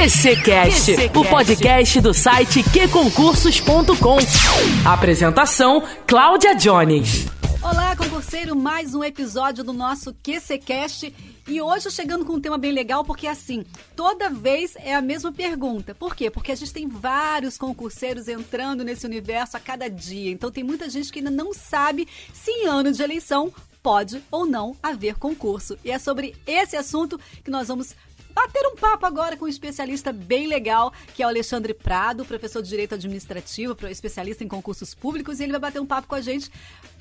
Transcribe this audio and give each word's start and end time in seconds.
QCcast, 0.00 0.92
o 1.14 1.22
podcast 1.26 2.00
do 2.00 2.14
site 2.14 2.62
qconcursos.com. 2.62 4.16
Apresentação: 4.82 5.82
Cláudia 6.06 6.54
Jones. 6.54 7.26
Olá, 7.62 7.94
concurseiro, 7.94 8.56
mais 8.56 8.94
um 8.94 9.04
episódio 9.04 9.62
do 9.62 9.74
nosso 9.74 10.14
QCcast. 10.14 11.14
E 11.46 11.60
hoje 11.60 11.90
chegando 11.90 12.24
com 12.24 12.32
um 12.32 12.40
tema 12.40 12.56
bem 12.56 12.72
legal, 12.72 13.04
porque 13.04 13.26
assim, 13.26 13.62
toda 13.94 14.30
vez 14.30 14.74
é 14.76 14.94
a 14.94 15.02
mesma 15.02 15.32
pergunta. 15.32 15.94
Por 15.94 16.16
quê? 16.16 16.30
Porque 16.30 16.52
a 16.52 16.56
gente 16.56 16.72
tem 16.72 16.88
vários 16.88 17.58
concurseiros 17.58 18.26
entrando 18.26 18.82
nesse 18.82 19.04
universo 19.04 19.58
a 19.58 19.60
cada 19.60 19.86
dia. 19.90 20.30
Então 20.30 20.50
tem 20.50 20.64
muita 20.64 20.88
gente 20.88 21.12
que 21.12 21.18
ainda 21.18 21.30
não 21.30 21.52
sabe 21.52 22.08
se 22.32 22.50
em 22.50 22.66
ano 22.66 22.90
de 22.90 23.02
eleição 23.02 23.52
pode 23.82 24.22
ou 24.30 24.46
não 24.46 24.76
haver 24.82 25.16
concurso. 25.16 25.76
E 25.84 25.90
é 25.90 25.98
sobre 25.98 26.34
esse 26.46 26.76
assunto 26.76 27.18
que 27.44 27.50
nós 27.50 27.68
vamos 27.68 27.94
bater 28.32 28.66
um 28.66 28.76
papo 28.76 29.06
agora 29.06 29.36
com 29.36 29.44
um 29.44 29.48
especialista 29.48 30.12
bem 30.12 30.46
legal, 30.46 30.92
que 31.14 31.22
é 31.22 31.26
o 31.26 31.28
Alexandre 31.28 31.74
Prado, 31.74 32.24
professor 32.24 32.62
de 32.62 32.68
Direito 32.68 32.94
Administrativo, 32.94 33.76
especialista 33.88 34.44
em 34.44 34.48
concursos 34.48 34.94
públicos, 34.94 35.40
e 35.40 35.44
ele 35.44 35.52
vai 35.52 35.60
bater 35.60 35.80
um 35.80 35.86
papo 35.86 36.08
com 36.08 36.14
a 36.14 36.20
gente 36.20 36.50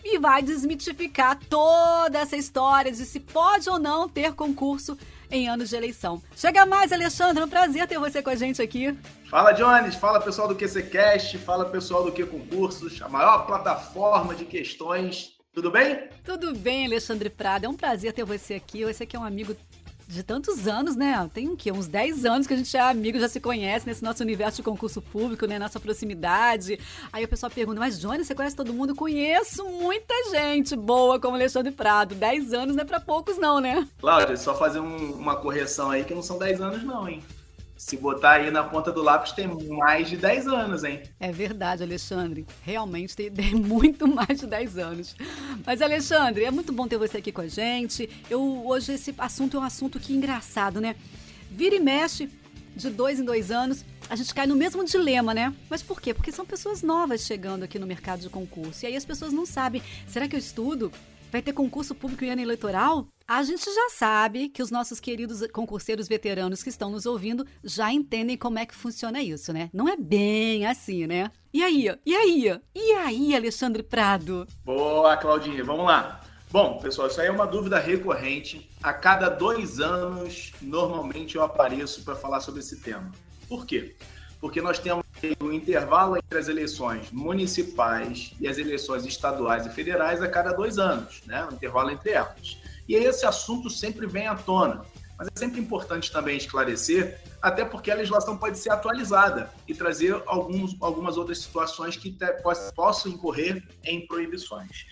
e 0.03 0.17
vai 0.17 0.41
desmitificar 0.41 1.37
toda 1.49 2.19
essa 2.19 2.35
história 2.35 2.91
de 2.91 3.05
se 3.05 3.19
pode 3.19 3.69
ou 3.69 3.79
não 3.79 4.07
ter 4.07 4.33
concurso 4.33 4.97
em 5.31 5.47
anos 5.47 5.69
de 5.69 5.75
eleição. 5.75 6.21
Chega 6.35 6.65
mais, 6.65 6.91
Alexandre, 6.91 7.41
é 7.41 7.45
um 7.45 7.49
prazer 7.49 7.87
ter 7.87 7.99
você 7.99 8.21
com 8.21 8.29
a 8.29 8.35
gente 8.35 8.61
aqui. 8.61 8.97
Fala, 9.29 9.51
Jones, 9.51 9.95
fala 9.95 10.19
pessoal 10.19 10.47
do 10.47 10.55
QCCast, 10.55 11.37
fala 11.39 11.65
pessoal 11.65 12.03
do 12.03 12.11
Q 12.11 12.25
Concursos, 12.25 12.99
a 13.01 13.07
maior 13.07 13.45
plataforma 13.45 14.33
de 14.33 14.45
questões 14.45 15.39
tudo 15.51 15.71
bem? 15.71 16.07
Tudo 16.23 16.53
bem, 16.53 16.85
Alexandre 16.85 17.29
Prado. 17.29 17.65
É 17.65 17.69
um 17.69 17.73
prazer 17.73 18.13
ter 18.13 18.23
você 18.23 18.53
aqui. 18.53 18.85
Você 18.85 19.05
que 19.05 19.15
é 19.15 19.19
um 19.19 19.23
amigo 19.23 19.55
de 20.09 20.23
tantos 20.23 20.67
anos, 20.67 20.95
né? 20.95 21.29
Tem 21.33 21.47
o 21.47 21.55
quê? 21.55 21.71
Uns 21.71 21.87
10 21.87 22.25
anos 22.25 22.47
que 22.47 22.53
a 22.53 22.57
gente 22.57 22.75
é 22.75 22.79
amigo, 22.79 23.19
já 23.19 23.29
se 23.29 23.39
conhece 23.39 23.85
nesse 23.85 24.03
nosso 24.03 24.23
universo 24.23 24.57
de 24.57 24.63
concurso 24.63 25.01
público, 25.01 25.45
né? 25.45 25.59
Nossa 25.59 25.79
proximidade. 25.79 26.79
Aí 27.13 27.23
o 27.23 27.27
pessoal 27.27 27.51
pergunta, 27.51 27.79
mas 27.79 27.99
Johnny, 27.99 28.25
você 28.25 28.33
conhece 28.33 28.55
todo 28.55 28.73
mundo? 28.73 28.95
Conheço 28.95 29.63
muita 29.65 30.13
gente 30.31 30.75
boa 30.75 31.19
como 31.19 31.35
Alexandre 31.35 31.71
Prado. 31.71 32.15
10 32.15 32.53
anos 32.53 32.75
não 32.75 32.81
é 32.81 32.85
pra 32.85 32.99
poucos, 32.99 33.37
não, 33.37 33.59
né? 33.59 33.87
Cláudia, 33.99 34.35
só 34.35 34.55
fazer 34.55 34.79
um, 34.79 35.11
uma 35.11 35.35
correção 35.35 35.91
aí 35.91 36.03
que 36.03 36.15
não 36.15 36.23
são 36.23 36.39
10 36.39 36.59
anos, 36.59 36.83
não, 36.83 37.07
hein? 37.07 37.21
Se 37.79 37.95
botar 37.95 38.31
aí 38.31 38.51
na 38.51 38.61
ponta 38.61 38.91
do 38.91 39.01
lápis, 39.01 39.31
tem 39.31 39.47
mais 39.47 40.09
de 40.09 40.17
10 40.17 40.47
anos, 40.47 40.83
hein? 40.83 41.01
É 41.17 41.31
verdade, 41.31 41.81
Alexandre. 41.81 42.45
Realmente 42.61 43.15
tem, 43.15 43.31
tem, 43.31 43.55
muito 43.55 44.05
mais 44.05 44.37
de 44.37 44.45
10 44.45 44.77
anos. 44.77 45.15
Mas, 45.65 45.81
Alexandre, 45.81 46.43
é 46.43 46.51
muito 46.51 46.73
bom 46.73 46.89
ter 46.89 46.97
você 46.97 47.19
aqui 47.19 47.31
com 47.31 47.39
a 47.39 47.47
gente. 47.47 48.09
Eu, 48.29 48.67
hoje 48.67 48.91
esse 48.91 49.15
assunto 49.17 49.55
é 49.55 49.61
um 49.61 49.63
assunto 49.63 49.97
que 49.97 50.11
engraçado, 50.11 50.81
né? 50.81 50.93
Vira 51.49 51.73
e 51.73 51.79
mexe, 51.79 52.29
de 52.75 52.89
dois 52.89 53.17
em 53.17 53.23
dois 53.23 53.49
anos, 53.49 53.85
a 54.09 54.15
gente 54.17 54.35
cai 54.35 54.45
no 54.45 54.57
mesmo 54.57 54.83
dilema, 54.83 55.33
né? 55.33 55.55
Mas 55.69 55.81
por 55.81 56.01
quê? 56.01 56.13
Porque 56.13 56.33
são 56.33 56.45
pessoas 56.45 56.83
novas 56.83 57.21
chegando 57.21 57.63
aqui 57.63 57.79
no 57.79 57.87
mercado 57.87 58.19
de 58.19 58.29
concurso. 58.29 58.83
E 58.83 58.87
aí 58.87 58.95
as 58.97 59.05
pessoas 59.05 59.31
não 59.31 59.45
sabem, 59.45 59.81
será 60.05 60.27
que 60.27 60.35
eu 60.35 60.39
estudo? 60.39 60.91
Vai 61.31 61.43
ter 61.43 61.53
concurso 61.53 61.93
público 61.93 62.25
em 62.25 62.31
ano 62.31 62.41
eleitoral? 62.41 63.07
A 63.27 63.43
gente 63.43 63.63
já 63.63 63.89
sabe 63.91 64.49
que 64.49 64.63
os 64.63 64.71
nossos 64.71 64.99
queridos 64.99 65.45
concurseiros 65.51 66.07
veteranos 66.07 66.63
que 66.63 66.69
estão 66.69 66.89
nos 66.89 67.05
ouvindo 67.05 67.45
já 67.63 67.93
entendem 67.93 68.35
como 68.35 68.57
é 68.57 68.65
que 68.65 68.73
funciona 68.73 69.21
isso, 69.21 69.53
né? 69.53 69.69
Não 69.71 69.87
é 69.87 69.95
bem 69.95 70.65
assim, 70.65 71.05
né? 71.05 71.29
E 71.53 71.63
aí? 71.63 71.85
E 72.03 72.15
aí? 72.15 72.59
E 72.73 72.91
aí, 72.93 73.35
Alexandre 73.35 73.83
Prado? 73.83 74.47
Boa, 74.65 75.15
Claudinha, 75.17 75.63
vamos 75.63 75.85
lá. 75.85 76.21
Bom, 76.49 76.79
pessoal, 76.79 77.07
isso 77.07 77.21
aí 77.21 77.27
é 77.27 77.31
uma 77.31 77.45
dúvida 77.45 77.77
recorrente. 77.77 78.67
A 78.81 78.91
cada 78.91 79.29
dois 79.29 79.79
anos, 79.79 80.51
normalmente 80.59 81.35
eu 81.35 81.43
apareço 81.43 82.03
para 82.03 82.15
falar 82.15 82.39
sobre 82.39 82.61
esse 82.61 82.77
tema. 82.77 83.11
Por 83.47 83.67
quê? 83.67 83.95
Porque 84.41 84.59
nós 84.59 84.79
temos 84.79 85.05
um 85.41 85.51
intervalo 85.51 86.17
entre 86.17 86.37
as 86.37 86.47
eleições 86.47 87.11
municipais 87.11 88.33
e 88.39 88.47
as 88.47 88.57
eleições 88.57 89.05
estaduais 89.05 89.65
e 89.65 89.69
federais 89.69 90.21
a 90.21 90.27
cada 90.27 90.51
dois 90.51 90.77
anos, 90.77 91.21
né? 91.25 91.45
Um 91.45 91.53
intervalo 91.53 91.91
entre 91.91 92.11
elas. 92.11 92.57
E 92.87 92.95
esse 92.95 93.25
assunto 93.25 93.69
sempre 93.69 94.07
vem 94.07 94.27
à 94.27 94.35
tona. 94.35 94.85
Mas 95.17 95.27
é 95.27 95.37
sempre 95.37 95.59
importante 95.59 96.09
também 96.11 96.37
esclarecer, 96.37 97.19
até 97.41 97.65
porque 97.65 97.91
a 97.91 97.95
legislação 97.95 98.37
pode 98.37 98.57
ser 98.57 98.69
atualizada 98.69 99.51
e 99.67 99.73
trazer 99.73 100.23
alguns, 100.25 100.77
algumas 100.79 101.17
outras 101.17 101.39
situações 101.39 101.97
que 101.97 102.09
te, 102.09 102.25
possam 102.73 103.11
incorrer 103.11 103.61
em 103.83 104.07
proibições. 104.07 104.85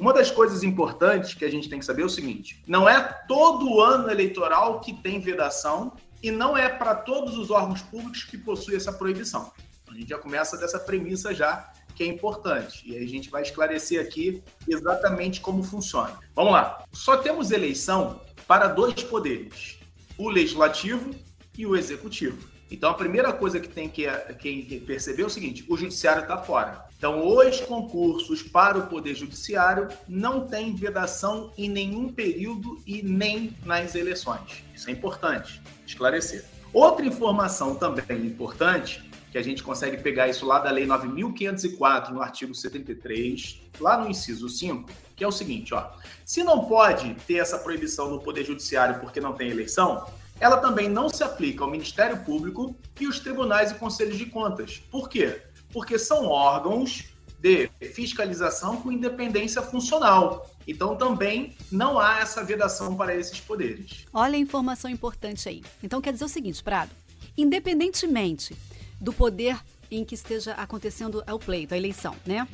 Uma 0.00 0.12
das 0.12 0.30
coisas 0.30 0.62
importantes 0.62 1.34
que 1.34 1.44
a 1.44 1.50
gente 1.50 1.68
tem 1.68 1.78
que 1.78 1.84
saber 1.84 2.02
é 2.02 2.06
o 2.06 2.08
seguinte: 2.08 2.62
não 2.66 2.88
é 2.88 3.00
todo 3.28 3.80
ano 3.80 4.10
eleitoral 4.10 4.80
que 4.80 4.94
tem 4.94 5.20
vedação 5.20 5.92
e 6.22 6.30
não 6.30 6.56
é 6.56 6.68
para 6.68 6.94
todos 6.94 7.36
os 7.36 7.50
órgãos 7.50 7.82
públicos 7.82 8.24
que 8.24 8.38
possuem 8.38 8.78
essa 8.78 8.92
proibição. 8.92 9.52
A 9.94 9.96
gente 9.96 10.08
já 10.08 10.18
começa 10.18 10.56
dessa 10.56 10.78
premissa 10.78 11.32
já 11.32 11.70
que 11.94 12.02
é 12.02 12.06
importante. 12.06 12.82
E 12.84 12.96
a 12.96 13.06
gente 13.06 13.30
vai 13.30 13.42
esclarecer 13.42 14.00
aqui 14.00 14.42
exatamente 14.68 15.40
como 15.40 15.62
funciona. 15.62 16.18
Vamos 16.34 16.52
lá. 16.52 16.84
Só 16.92 17.16
temos 17.16 17.52
eleição 17.52 18.20
para 18.48 18.66
dois 18.66 19.02
poderes: 19.04 19.78
o 20.18 20.28
legislativo 20.28 21.14
e 21.56 21.64
o 21.64 21.76
executivo. 21.76 22.48
Então 22.68 22.90
a 22.90 22.94
primeira 22.94 23.32
coisa 23.32 23.60
que 23.60 23.68
tem 23.68 23.88
que, 23.88 24.06
que 24.40 24.80
perceber 24.80 25.22
é 25.22 25.26
o 25.26 25.30
seguinte: 25.30 25.64
o 25.68 25.76
judiciário 25.76 26.22
está 26.22 26.36
fora. 26.38 26.84
Então, 26.96 27.36
os 27.36 27.60
concursos 27.60 28.42
para 28.42 28.78
o 28.78 28.86
Poder 28.86 29.14
Judiciário 29.14 29.88
não 30.08 30.46
têm 30.46 30.74
vedação 30.74 31.52
em 31.58 31.68
nenhum 31.68 32.10
período 32.10 32.80
e 32.86 33.02
nem 33.02 33.54
nas 33.62 33.94
eleições. 33.94 34.64
Isso 34.74 34.88
é 34.88 34.92
importante 34.92 35.60
esclarecer. 35.86 36.46
Outra 36.72 37.04
informação 37.04 37.74
também 37.74 38.24
importante 38.24 39.04
que 39.34 39.38
a 39.38 39.42
gente 39.42 39.64
consegue 39.64 39.96
pegar 39.96 40.28
isso 40.28 40.46
lá 40.46 40.60
da 40.60 40.70
Lei 40.70 40.86
9.504, 40.86 42.10
no 42.10 42.22
artigo 42.22 42.54
73, 42.54 43.62
lá 43.80 43.98
no 43.98 44.08
inciso 44.08 44.48
5, 44.48 44.88
que 45.16 45.24
é 45.24 45.26
o 45.26 45.32
seguinte, 45.32 45.74
ó. 45.74 45.90
Se 46.24 46.44
não 46.44 46.66
pode 46.66 47.12
ter 47.26 47.38
essa 47.38 47.58
proibição 47.58 48.08
no 48.08 48.20
Poder 48.20 48.44
Judiciário 48.44 49.00
porque 49.00 49.20
não 49.20 49.32
tem 49.32 49.50
eleição, 49.50 50.06
ela 50.38 50.58
também 50.58 50.88
não 50.88 51.08
se 51.08 51.24
aplica 51.24 51.64
ao 51.64 51.70
Ministério 51.70 52.18
Público 52.18 52.76
e 53.00 53.08
os 53.08 53.18
tribunais 53.18 53.72
e 53.72 53.74
conselhos 53.74 54.16
de 54.16 54.26
contas. 54.26 54.80
Por 54.88 55.08
quê? 55.08 55.42
Porque 55.72 55.98
são 55.98 56.26
órgãos 56.26 57.06
de 57.36 57.68
fiscalização 57.92 58.76
com 58.76 58.92
independência 58.92 59.62
funcional. 59.62 60.48
Então 60.64 60.94
também 60.94 61.56
não 61.72 61.98
há 61.98 62.20
essa 62.20 62.44
vedação 62.44 62.94
para 62.94 63.12
esses 63.16 63.40
poderes. 63.40 64.06
Olha 64.12 64.36
a 64.36 64.38
informação 64.38 64.88
importante 64.88 65.48
aí. 65.48 65.60
Então 65.82 66.00
quer 66.00 66.12
dizer 66.12 66.24
o 66.24 66.28
seguinte, 66.28 66.62
Prado, 66.62 66.92
independentemente 67.36 68.56
do 69.00 69.12
poder 69.12 69.58
em 69.90 70.04
que 70.04 70.14
esteja 70.14 70.52
acontecendo 70.52 71.22
o 71.26 71.38
pleito, 71.38 71.74
a 71.74 71.76
eleição, 71.76 72.14
né? 72.26 72.46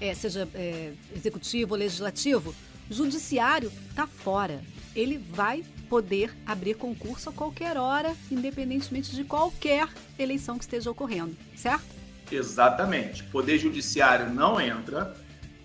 É, 0.00 0.14
seja 0.14 0.48
é, 0.54 0.92
executivo 1.14 1.72
ou 1.72 1.78
legislativo, 1.78 2.54
judiciário 2.90 3.72
está 3.90 4.06
fora. 4.06 4.62
Ele 4.94 5.18
vai 5.18 5.64
poder 5.88 6.36
abrir 6.44 6.74
concurso 6.74 7.30
a 7.30 7.32
qualquer 7.32 7.76
hora, 7.76 8.14
independentemente 8.30 9.14
de 9.14 9.24
qualquer 9.24 9.88
eleição 10.18 10.58
que 10.58 10.64
esteja 10.64 10.90
ocorrendo, 10.90 11.36
certo? 11.54 11.84
Exatamente. 12.30 13.22
Poder 13.24 13.58
judiciário 13.58 14.32
não 14.32 14.60
entra. 14.60 15.16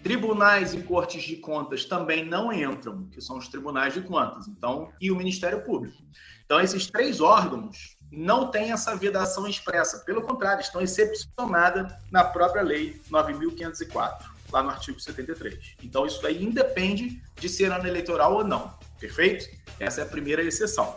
Tribunais 0.04 0.74
e 0.74 0.82
cortes 0.82 1.24
de 1.24 1.36
contas 1.36 1.86
também 1.86 2.26
não 2.26 2.52
entram, 2.52 3.06
que 3.12 3.22
são 3.22 3.38
os 3.38 3.48
tribunais 3.48 3.94
de 3.94 4.02
contas, 4.02 4.48
então, 4.48 4.92
e 5.00 5.12
o 5.12 5.16
Ministério 5.16 5.64
Público. 5.64 6.02
Então, 6.44 6.60
esses 6.60 6.88
três 6.88 7.22
órgãos 7.22 7.98
não 8.12 8.52
têm 8.52 8.72
essa 8.72 8.96
vedação 8.96 9.48
expressa. 9.48 10.00
Pelo 10.00 10.22
contrário, 10.22 10.62
estão 10.62 10.82
excepcionadas 10.82 11.92
na 12.12 12.24
própria 12.24 12.62
Lei 12.62 13.02
9.504, 13.10 14.26
lá 14.52 14.62
no 14.62 14.70
artigo 14.70 15.00
73. 15.00 15.76
Então, 15.82 16.06
isso 16.06 16.26
aí 16.28 16.44
independe 16.44 17.22
de 17.40 17.48
ser 17.48 17.72
ano 17.72 17.88
eleitoral 17.88 18.34
ou 18.34 18.44
não. 18.44 18.74
Perfeito? 19.00 19.46
Essa 19.80 20.02
é 20.02 20.04
a 20.04 20.08
primeira 20.08 20.44
exceção. 20.44 20.96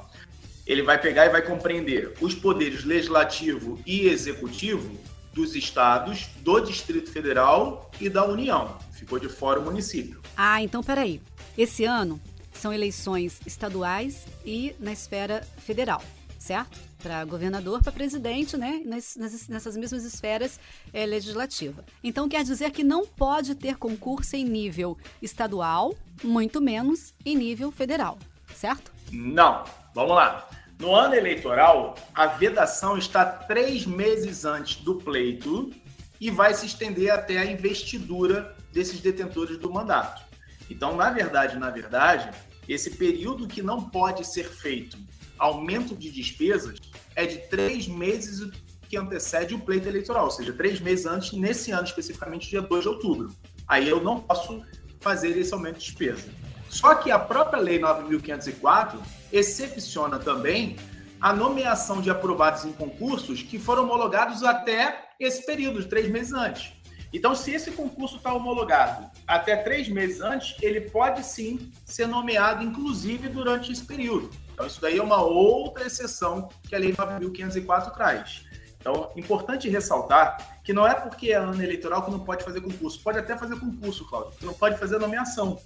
Ele 0.66 0.82
vai 0.82 1.00
pegar 1.00 1.26
e 1.26 1.30
vai 1.30 1.42
compreender 1.42 2.14
os 2.20 2.34
poderes 2.34 2.84
legislativo 2.84 3.80
e 3.86 4.08
executivo 4.08 4.98
dos 5.32 5.54
estados, 5.54 6.28
do 6.38 6.60
Distrito 6.60 7.10
Federal 7.10 7.90
e 8.00 8.08
da 8.08 8.24
União. 8.24 8.78
Ficou 8.92 9.18
de 9.18 9.28
fora 9.28 9.60
o 9.60 9.64
município. 9.64 10.22
Ah, 10.36 10.62
então 10.62 10.82
peraí. 10.82 11.20
Esse 11.58 11.84
ano 11.84 12.20
são 12.52 12.72
eleições 12.72 13.40
estaduais 13.44 14.26
e 14.44 14.74
na 14.78 14.92
esfera 14.92 15.46
federal, 15.58 16.02
certo? 16.44 16.78
para 17.04 17.22
governador, 17.26 17.82
para 17.82 17.92
presidente, 17.92 18.56
né? 18.56 18.80
Nessas, 18.84 19.46
nessas 19.46 19.76
mesmas 19.76 20.04
esferas 20.04 20.58
é, 20.90 21.04
legislativa. 21.04 21.84
Então 22.02 22.26
quer 22.30 22.42
dizer 22.42 22.70
que 22.70 22.82
não 22.82 23.06
pode 23.06 23.54
ter 23.54 23.76
concurso 23.76 24.34
em 24.34 24.44
nível 24.44 24.96
estadual, 25.20 25.94
muito 26.22 26.62
menos 26.62 27.12
em 27.24 27.36
nível 27.36 27.70
federal, 27.70 28.18
certo? 28.54 28.90
Não. 29.12 29.64
Vamos 29.94 30.16
lá. 30.16 30.48
No 30.78 30.94
ano 30.94 31.14
eleitoral, 31.14 31.94
a 32.14 32.26
vedação 32.26 32.96
está 32.96 33.24
três 33.24 33.86
meses 33.86 34.46
antes 34.46 34.82
do 34.82 34.96
pleito 34.96 35.70
e 36.18 36.30
vai 36.30 36.54
se 36.54 36.64
estender 36.64 37.10
até 37.10 37.38
a 37.38 37.44
investidura 37.44 38.56
desses 38.72 38.98
detentores 38.98 39.58
do 39.58 39.70
mandato. 39.70 40.22
Então, 40.70 40.96
na 40.96 41.10
verdade, 41.10 41.58
na 41.58 41.70
verdade, 41.70 42.30
esse 42.66 42.92
período 42.92 43.46
que 43.46 43.62
não 43.62 43.82
pode 43.90 44.26
ser 44.26 44.48
feito 44.48 44.96
aumento 45.38 45.94
de 45.94 46.10
despesas 46.10 46.78
é 47.14 47.26
de 47.26 47.38
três 47.48 47.86
meses 47.86 48.50
que 48.88 48.96
antecede 48.96 49.54
o 49.54 49.58
pleito 49.58 49.88
eleitoral, 49.88 50.26
ou 50.26 50.30
seja, 50.30 50.52
três 50.52 50.80
meses 50.80 51.06
antes, 51.06 51.32
nesse 51.32 51.70
ano 51.70 51.84
especificamente, 51.84 52.48
dia 52.48 52.62
2 52.62 52.82
de 52.82 52.88
outubro. 52.88 53.34
Aí 53.66 53.88
eu 53.88 54.02
não 54.02 54.20
posso 54.20 54.62
fazer 55.00 55.36
esse 55.36 55.52
aumento 55.52 55.78
de 55.78 55.86
despesa. 55.86 56.28
Só 56.68 56.94
que 56.94 57.10
a 57.10 57.18
própria 57.18 57.60
Lei 57.60 57.78
9.504 57.78 58.98
excepciona 59.32 60.18
também 60.18 60.76
a 61.20 61.32
nomeação 61.32 62.00
de 62.02 62.10
aprovados 62.10 62.64
em 62.64 62.72
concursos 62.72 63.42
que 63.42 63.58
foram 63.58 63.84
homologados 63.84 64.42
até 64.42 65.08
esse 65.18 65.46
período, 65.46 65.84
três 65.84 66.10
meses 66.10 66.32
antes. 66.32 66.72
Então, 67.12 67.34
se 67.34 67.52
esse 67.52 67.70
concurso 67.70 68.16
está 68.16 68.34
homologado 68.34 69.08
até 69.26 69.56
três 69.56 69.88
meses 69.88 70.20
antes, 70.20 70.56
ele 70.60 70.80
pode 70.80 71.24
sim 71.24 71.70
ser 71.84 72.08
nomeado, 72.08 72.64
inclusive, 72.64 73.28
durante 73.28 73.70
esse 73.70 73.84
período. 73.84 74.30
Então, 74.54 74.66
isso 74.68 74.80
daí 74.80 74.98
é 74.98 75.02
uma 75.02 75.20
outra 75.20 75.84
exceção 75.84 76.48
que 76.62 76.76
a 76.76 76.78
Lei 76.78 76.92
9.504 76.92 77.92
traz. 77.92 78.44
Então, 78.78 79.10
importante 79.16 79.68
ressaltar 79.68 80.60
que 80.62 80.72
não 80.72 80.86
é 80.86 80.94
porque 80.94 81.32
é 81.32 81.34
ano 81.34 81.60
eleitoral 81.60 82.04
que 82.04 82.10
não 82.10 82.20
pode 82.20 82.44
fazer 82.44 82.60
concurso. 82.60 83.02
Pode 83.02 83.18
até 83.18 83.36
fazer 83.36 83.58
concurso, 83.58 84.06
Cláudio, 84.06 84.38
que 84.38 84.46
não 84.46 84.54
pode 84.54 84.78
fazer 84.78 84.98
nomeação. 84.98 85.58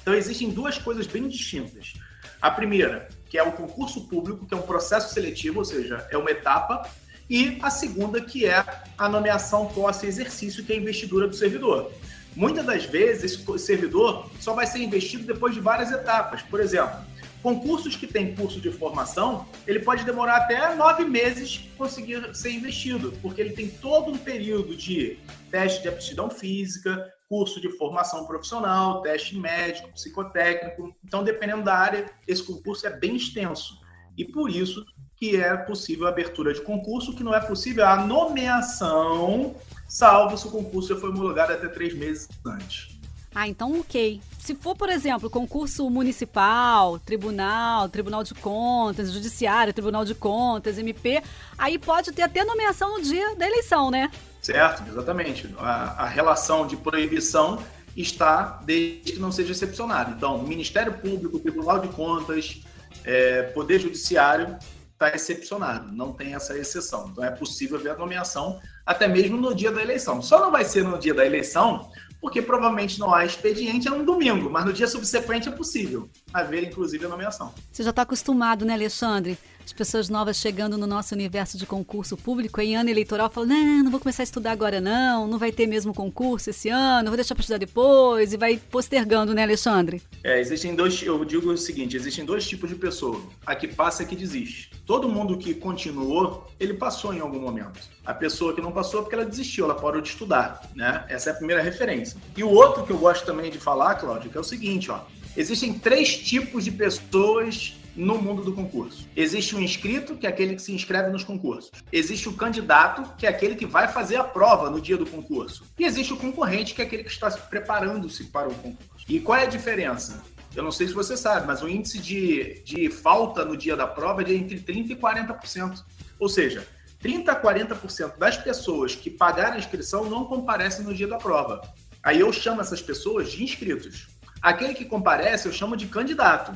Então, 0.00 0.14
existem 0.14 0.48
duas 0.48 0.78
coisas 0.78 1.06
bem 1.06 1.28
distintas. 1.28 1.92
A 2.40 2.50
primeira, 2.50 3.06
que 3.28 3.36
é 3.36 3.42
o 3.42 3.52
concurso 3.52 4.08
público, 4.08 4.46
que 4.46 4.54
é 4.54 4.56
um 4.56 4.62
processo 4.62 5.12
seletivo, 5.12 5.58
ou 5.58 5.64
seja, 5.64 6.06
é 6.10 6.16
uma 6.16 6.30
etapa, 6.30 6.88
e 7.28 7.58
a 7.62 7.68
segunda, 7.68 8.20
que 8.20 8.46
é 8.46 8.64
a 8.96 9.08
nomeação 9.08 9.66
pós-exercício, 9.66 10.64
que 10.64 10.72
é 10.72 10.76
a 10.76 10.78
investidura 10.78 11.28
do 11.28 11.36
servidor. 11.36 11.92
Muitas 12.34 12.64
das 12.64 12.86
vezes, 12.86 13.32
esse 13.32 13.58
servidor 13.58 14.30
só 14.40 14.54
vai 14.54 14.66
ser 14.66 14.78
investido 14.78 15.24
depois 15.24 15.52
de 15.52 15.60
várias 15.60 15.90
etapas. 15.90 16.40
Por 16.42 16.60
exemplo, 16.60 16.98
concursos 17.42 17.96
que 17.96 18.06
têm 18.06 18.34
curso 18.34 18.60
de 18.60 18.70
formação, 18.70 19.46
ele 19.66 19.80
pode 19.80 20.04
demorar 20.04 20.36
até 20.36 20.74
nove 20.74 21.04
meses 21.04 21.68
conseguir 21.76 22.34
ser 22.34 22.52
investido, 22.52 23.12
porque 23.20 23.40
ele 23.40 23.52
tem 23.52 23.68
todo 23.68 24.12
um 24.12 24.16
período 24.16 24.76
de 24.76 25.18
teste 25.50 25.82
de 25.82 25.88
aptidão 25.88 26.30
física, 26.30 27.12
curso 27.28 27.60
de 27.60 27.68
formação 27.70 28.26
profissional, 28.26 29.02
teste 29.02 29.36
médico, 29.36 29.90
psicotécnico. 29.92 30.94
Então, 31.04 31.24
dependendo 31.24 31.62
da 31.62 31.74
área, 31.74 32.06
esse 32.28 32.42
concurso 32.42 32.86
é 32.86 32.90
bem 32.90 33.16
extenso. 33.16 33.80
E 34.16 34.24
por 34.24 34.50
isso 34.50 34.84
que 35.16 35.36
é 35.36 35.56
possível 35.56 36.06
a 36.06 36.10
abertura 36.10 36.52
de 36.52 36.60
concurso, 36.60 37.14
que 37.14 37.24
não 37.24 37.34
é 37.34 37.40
possível 37.40 37.86
a 37.86 38.04
nomeação, 38.04 39.54
salvo 39.88 40.36
se 40.36 40.46
o 40.46 40.50
concurso 40.50 40.94
já 40.94 41.00
foi 41.00 41.10
homologado 41.10 41.52
até 41.52 41.68
três 41.68 41.94
meses 41.94 42.28
antes. 42.44 42.98
Ah, 43.34 43.48
então 43.48 43.80
ok. 43.80 44.20
Se 44.42 44.56
for, 44.56 44.74
por 44.74 44.88
exemplo, 44.88 45.30
concurso 45.30 45.88
municipal, 45.88 46.98
tribunal, 46.98 47.88
tribunal 47.88 48.24
de 48.24 48.34
contas, 48.34 49.12
judiciário, 49.12 49.72
tribunal 49.72 50.04
de 50.04 50.16
contas, 50.16 50.78
MP, 50.78 51.22
aí 51.56 51.78
pode 51.78 52.10
ter 52.10 52.22
até 52.22 52.44
nomeação 52.44 52.98
no 52.98 53.04
dia 53.04 53.36
da 53.36 53.46
eleição, 53.46 53.88
né? 53.88 54.10
Certo, 54.40 54.82
exatamente. 54.90 55.48
A, 55.58 56.02
a 56.02 56.06
relação 56.08 56.66
de 56.66 56.76
proibição 56.76 57.62
está 57.96 58.60
desde 58.64 59.12
que 59.12 59.20
não 59.20 59.30
seja 59.30 59.52
excepcionado. 59.52 60.10
Então, 60.10 60.42
Ministério 60.42 60.94
Público, 60.94 61.38
Tribunal 61.38 61.78
de 61.78 61.86
Contas, 61.90 62.62
é, 63.04 63.44
Poder 63.44 63.78
Judiciário 63.78 64.58
está 64.92 65.14
excepcionado, 65.14 65.92
não 65.92 66.12
tem 66.12 66.34
essa 66.34 66.58
exceção. 66.58 67.10
Então, 67.12 67.22
é 67.22 67.30
possível 67.30 67.78
ver 67.78 67.90
a 67.90 67.96
nomeação 67.96 68.60
até 68.84 69.06
mesmo 69.06 69.36
no 69.36 69.54
dia 69.54 69.70
da 69.70 69.80
eleição. 69.80 70.20
Só 70.20 70.40
não 70.40 70.50
vai 70.50 70.64
ser 70.64 70.82
no 70.82 70.98
dia 70.98 71.14
da 71.14 71.24
eleição 71.24 71.88
porque 72.22 72.40
provavelmente 72.40 73.00
não 73.00 73.12
há 73.12 73.26
expediente, 73.26 73.88
é 73.88 73.92
um 73.92 74.04
domingo, 74.04 74.48
mas 74.48 74.64
no 74.64 74.72
dia 74.72 74.86
subsequente 74.86 75.48
é 75.48 75.52
possível 75.52 76.08
haver, 76.32 76.62
inclusive, 76.62 77.04
a 77.04 77.08
nomeação. 77.08 77.52
Você 77.72 77.82
já 77.82 77.90
está 77.90 78.02
acostumado, 78.02 78.64
né, 78.64 78.74
Alexandre? 78.74 79.36
As 79.64 79.72
pessoas 79.72 80.08
novas 80.08 80.36
chegando 80.36 80.76
no 80.76 80.86
nosso 80.86 81.14
universo 81.14 81.56
de 81.56 81.64
concurso 81.64 82.16
público 82.16 82.60
em 82.60 82.76
ano 82.76 82.90
eleitoral 82.90 83.30
falam: 83.30 83.48
não, 83.50 83.84
não 83.84 83.90
vou 83.90 84.00
começar 84.00 84.22
a 84.22 84.24
estudar 84.24 84.52
agora, 84.52 84.80
não, 84.80 85.26
não 85.26 85.38
vai 85.38 85.52
ter 85.52 85.66
mesmo 85.66 85.94
concurso 85.94 86.50
esse 86.50 86.68
ano, 86.68 87.08
vou 87.08 87.16
deixar 87.16 87.34
para 87.34 87.42
estudar 87.42 87.58
depois, 87.58 88.32
e 88.32 88.36
vai 88.36 88.56
postergando, 88.56 89.32
né, 89.32 89.42
Alexandre? 89.42 90.02
É, 90.24 90.40
existem 90.40 90.74
dois, 90.74 91.00
eu 91.02 91.24
digo 91.24 91.50
o 91.50 91.56
seguinte: 91.56 91.96
existem 91.96 92.24
dois 92.24 92.46
tipos 92.46 92.68
de 92.68 92.74
pessoa, 92.74 93.20
a 93.46 93.54
que 93.54 93.68
passa 93.68 94.02
e 94.02 94.06
a 94.06 94.08
que 94.08 94.16
desiste. 94.16 94.70
Todo 94.84 95.08
mundo 95.08 95.38
que 95.38 95.54
continuou, 95.54 96.46
ele 96.58 96.74
passou 96.74 97.14
em 97.14 97.20
algum 97.20 97.40
momento. 97.40 97.80
A 98.04 98.12
pessoa 98.12 98.54
que 98.54 98.60
não 98.60 98.72
passou 98.72 99.00
é 99.00 99.02
porque 99.04 99.14
ela 99.14 99.24
desistiu, 99.24 99.64
ela 99.64 99.74
parou 99.74 100.00
de 100.00 100.08
estudar, 100.08 100.68
né? 100.74 101.04
Essa 101.08 101.30
é 101.30 101.32
a 101.32 101.36
primeira 101.36 101.62
referência. 101.62 102.16
E 102.36 102.42
o 102.42 102.50
outro 102.50 102.84
que 102.84 102.92
eu 102.92 102.98
gosto 102.98 103.24
também 103.24 103.50
de 103.50 103.58
falar, 103.58 103.94
Cláudio, 103.94 104.28
que 104.30 104.36
é 104.36 104.40
o 104.40 104.44
seguinte, 104.44 104.90
ó. 104.90 105.00
Existem 105.36 105.72
três 105.72 106.14
tipos 106.18 106.64
de 106.64 106.72
pessoas 106.72 107.74
no 107.94 108.20
mundo 108.20 108.42
do 108.42 108.52
concurso. 108.52 109.06
Existe 109.14 109.54
o 109.54 109.60
inscrito, 109.60 110.16
que 110.16 110.26
é 110.26 110.30
aquele 110.30 110.54
que 110.54 110.62
se 110.62 110.72
inscreve 110.72 111.10
nos 111.10 111.24
concursos. 111.24 111.70
Existe 111.92 112.28
o 112.28 112.32
candidato, 112.32 113.16
que 113.16 113.26
é 113.26 113.28
aquele 113.28 113.54
que 113.54 113.66
vai 113.66 113.88
fazer 113.88 114.16
a 114.16 114.24
prova 114.24 114.70
no 114.70 114.80
dia 114.80 114.96
do 114.96 115.06
concurso. 115.06 115.64
E 115.78 115.84
existe 115.84 116.12
o 116.12 116.16
concorrente, 116.16 116.74
que 116.74 116.82
é 116.82 116.84
aquele 116.84 117.04
que 117.04 117.10
está 117.10 117.30
preparando-se 117.30 118.24
para 118.24 118.48
o 118.48 118.54
concurso. 118.54 119.04
E 119.08 119.20
qual 119.20 119.38
é 119.38 119.42
a 119.42 119.46
diferença? 119.46 120.22
Eu 120.54 120.62
não 120.62 120.70
sei 120.70 120.86
se 120.86 120.92
você 120.92 121.16
sabe, 121.16 121.46
mas 121.46 121.62
o 121.62 121.68
índice 121.68 121.98
de, 121.98 122.62
de 122.62 122.90
falta 122.90 123.44
no 123.44 123.56
dia 123.56 123.74
da 123.74 123.86
prova 123.86 124.20
é 124.20 124.24
de 124.24 124.34
entre 124.34 124.60
30% 124.60 124.90
e 124.90 124.96
40%. 124.96 125.82
Ou 126.18 126.28
seja, 126.28 126.66
30% 127.02 127.28
a 127.28 127.40
40% 127.40 128.18
das 128.18 128.36
pessoas 128.36 128.94
que 128.94 129.10
pagaram 129.10 129.54
a 129.54 129.58
inscrição 129.58 130.08
não 130.08 130.24
comparecem 130.24 130.84
no 130.84 130.94
dia 130.94 131.08
da 131.08 131.16
prova. 131.16 131.62
Aí 132.02 132.20
eu 132.20 132.32
chamo 132.32 132.60
essas 132.60 132.82
pessoas 132.82 133.30
de 133.30 133.42
inscritos. 133.42 134.08
Aquele 134.40 134.74
que 134.74 134.84
comparece 134.84 135.46
eu 135.46 135.52
chamo 135.52 135.76
de 135.76 135.86
candidato. 135.86 136.52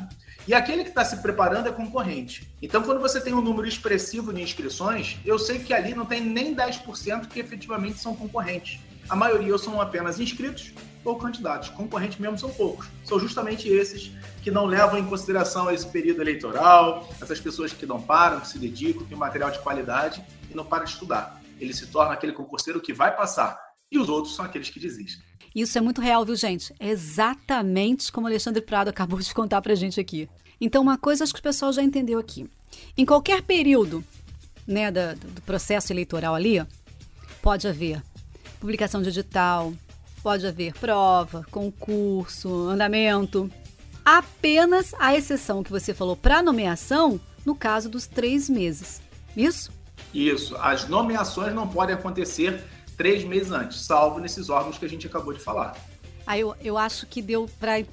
E 0.47 0.55
aquele 0.55 0.85
que 0.85 0.91
está 0.91 1.05
se 1.05 1.17
preparando 1.17 1.69
é 1.69 1.73
concorrente. 1.73 2.49
Então, 2.63 2.81
quando 2.83 3.01
você 3.01 3.21
tem 3.21 3.35
um 3.35 3.41
número 3.41 3.67
expressivo 3.67 4.33
de 4.33 4.41
inscrições, 4.41 5.19
eu 5.25 5.41
sei 5.41 5.59
que 5.59 5.75
ali 5.75 5.93
não 5.93 6.07
tem 6.07 6.21
nem 6.21 6.55
10% 6.55 7.27
que 7.27 7.41
efetivamente 7.41 7.99
são 7.99 8.15
concorrentes. 8.15 8.79
A 9.09 9.17
maioria 9.17 9.59
são 9.59 9.81
apenas 9.81 10.21
inscritos 10.21 10.73
ou 11.05 11.17
candidatos. 11.17 11.69
Concorrentes 11.71 12.19
mesmo 12.19 12.39
são 12.39 12.51
poucos. 12.51 12.87
São 13.05 13.19
justamente 13.19 13.69
esses 13.69 14.13
que 14.41 14.51
não 14.53 14.67
levam 14.67 14.99
em 14.99 15.05
consideração 15.05 15.69
esse 15.69 15.87
período 15.89 16.21
eleitoral, 16.21 17.09
essas 17.21 17.41
pessoas 17.41 17.73
que 17.73 17.85
não 17.85 18.01
param, 18.01 18.39
que 18.39 18.47
se 18.47 18.59
dedicam, 18.59 19.03
que 19.03 19.09
têm 19.09 19.19
material 19.19 19.51
de 19.51 19.59
qualidade 19.59 20.25
e 20.49 20.55
não 20.55 20.65
param 20.65 20.85
de 20.85 20.93
estudar. 20.93 21.43
Ele 21.59 21.75
se 21.75 21.89
torna 21.89 22.13
aquele 22.13 22.33
concurseiro 22.33 22.81
que 22.81 22.93
vai 22.93 23.17
passar. 23.17 23.59
E 23.91 23.99
os 23.99 24.09
outros 24.09 24.37
são 24.37 24.45
aqueles 24.45 24.71
que 24.71 24.79
desistem. 24.79 25.26
Isso 25.57 25.79
é 25.79 25.81
muito 25.81 26.03
real, 26.03 26.23
viu, 26.23 26.37
gente? 26.37 26.75
É 26.79 26.91
exatamente 26.91 28.13
como 28.13 28.27
o 28.27 28.29
Alexandre 28.29 28.61
Prado 28.61 28.89
acabou 28.89 29.19
de 29.19 29.33
contar 29.33 29.63
pra 29.63 29.75
gente 29.75 29.99
aqui. 29.99 30.29
Então, 30.61 30.83
uma 30.83 30.99
coisa 30.99 31.25
acho 31.25 31.33
que 31.33 31.41
o 31.41 31.43
pessoal 31.43 31.73
já 31.73 31.83
entendeu 31.83 32.19
aqui. 32.19 32.47
Em 32.95 33.07
qualquer 33.07 33.41
período 33.41 34.05
né, 34.67 34.91
do, 34.91 35.15
do 35.31 35.41
processo 35.41 35.91
eleitoral 35.91 36.35
ali, 36.35 36.63
pode 37.41 37.67
haver 37.67 38.03
publicação 38.61 39.01
de 39.01 39.09
edital, 39.09 39.73
pode 40.23 40.47
haver 40.47 40.75
prova, 40.75 41.47
concurso, 41.51 42.69
andamento. 42.69 43.51
Apenas 44.05 44.93
a 44.99 45.17
exceção 45.17 45.63
que 45.63 45.71
você 45.71 45.95
falou 45.95 46.17
para 46.17 46.43
nomeação, 46.43 47.19
no 47.47 47.55
caso 47.55 47.89
dos 47.89 48.07
três 48.07 48.51
meses. 48.51 49.01
Isso? 49.35 49.73
Isso. 50.13 50.55
As 50.59 50.87
nomeações 50.87 51.55
não 51.55 51.67
podem 51.67 51.95
acontecer 51.95 52.63
três 52.97 53.25
meses 53.25 53.53
antes, 53.53 53.81
salvo 53.81 54.19
nesses 54.19 54.49
órgãos 54.49 54.79
que 54.79 54.85
a 54.85 54.89
gente 54.89 55.07
acabou 55.07 55.33
de 55.33 55.41
falar. 55.41 55.77
Aí 56.27 56.41
eu, 56.41 56.55
eu 56.61 56.77
acho 56.77 57.07
que 57.07 57.23
deu 57.23 57.49
para 57.61 57.85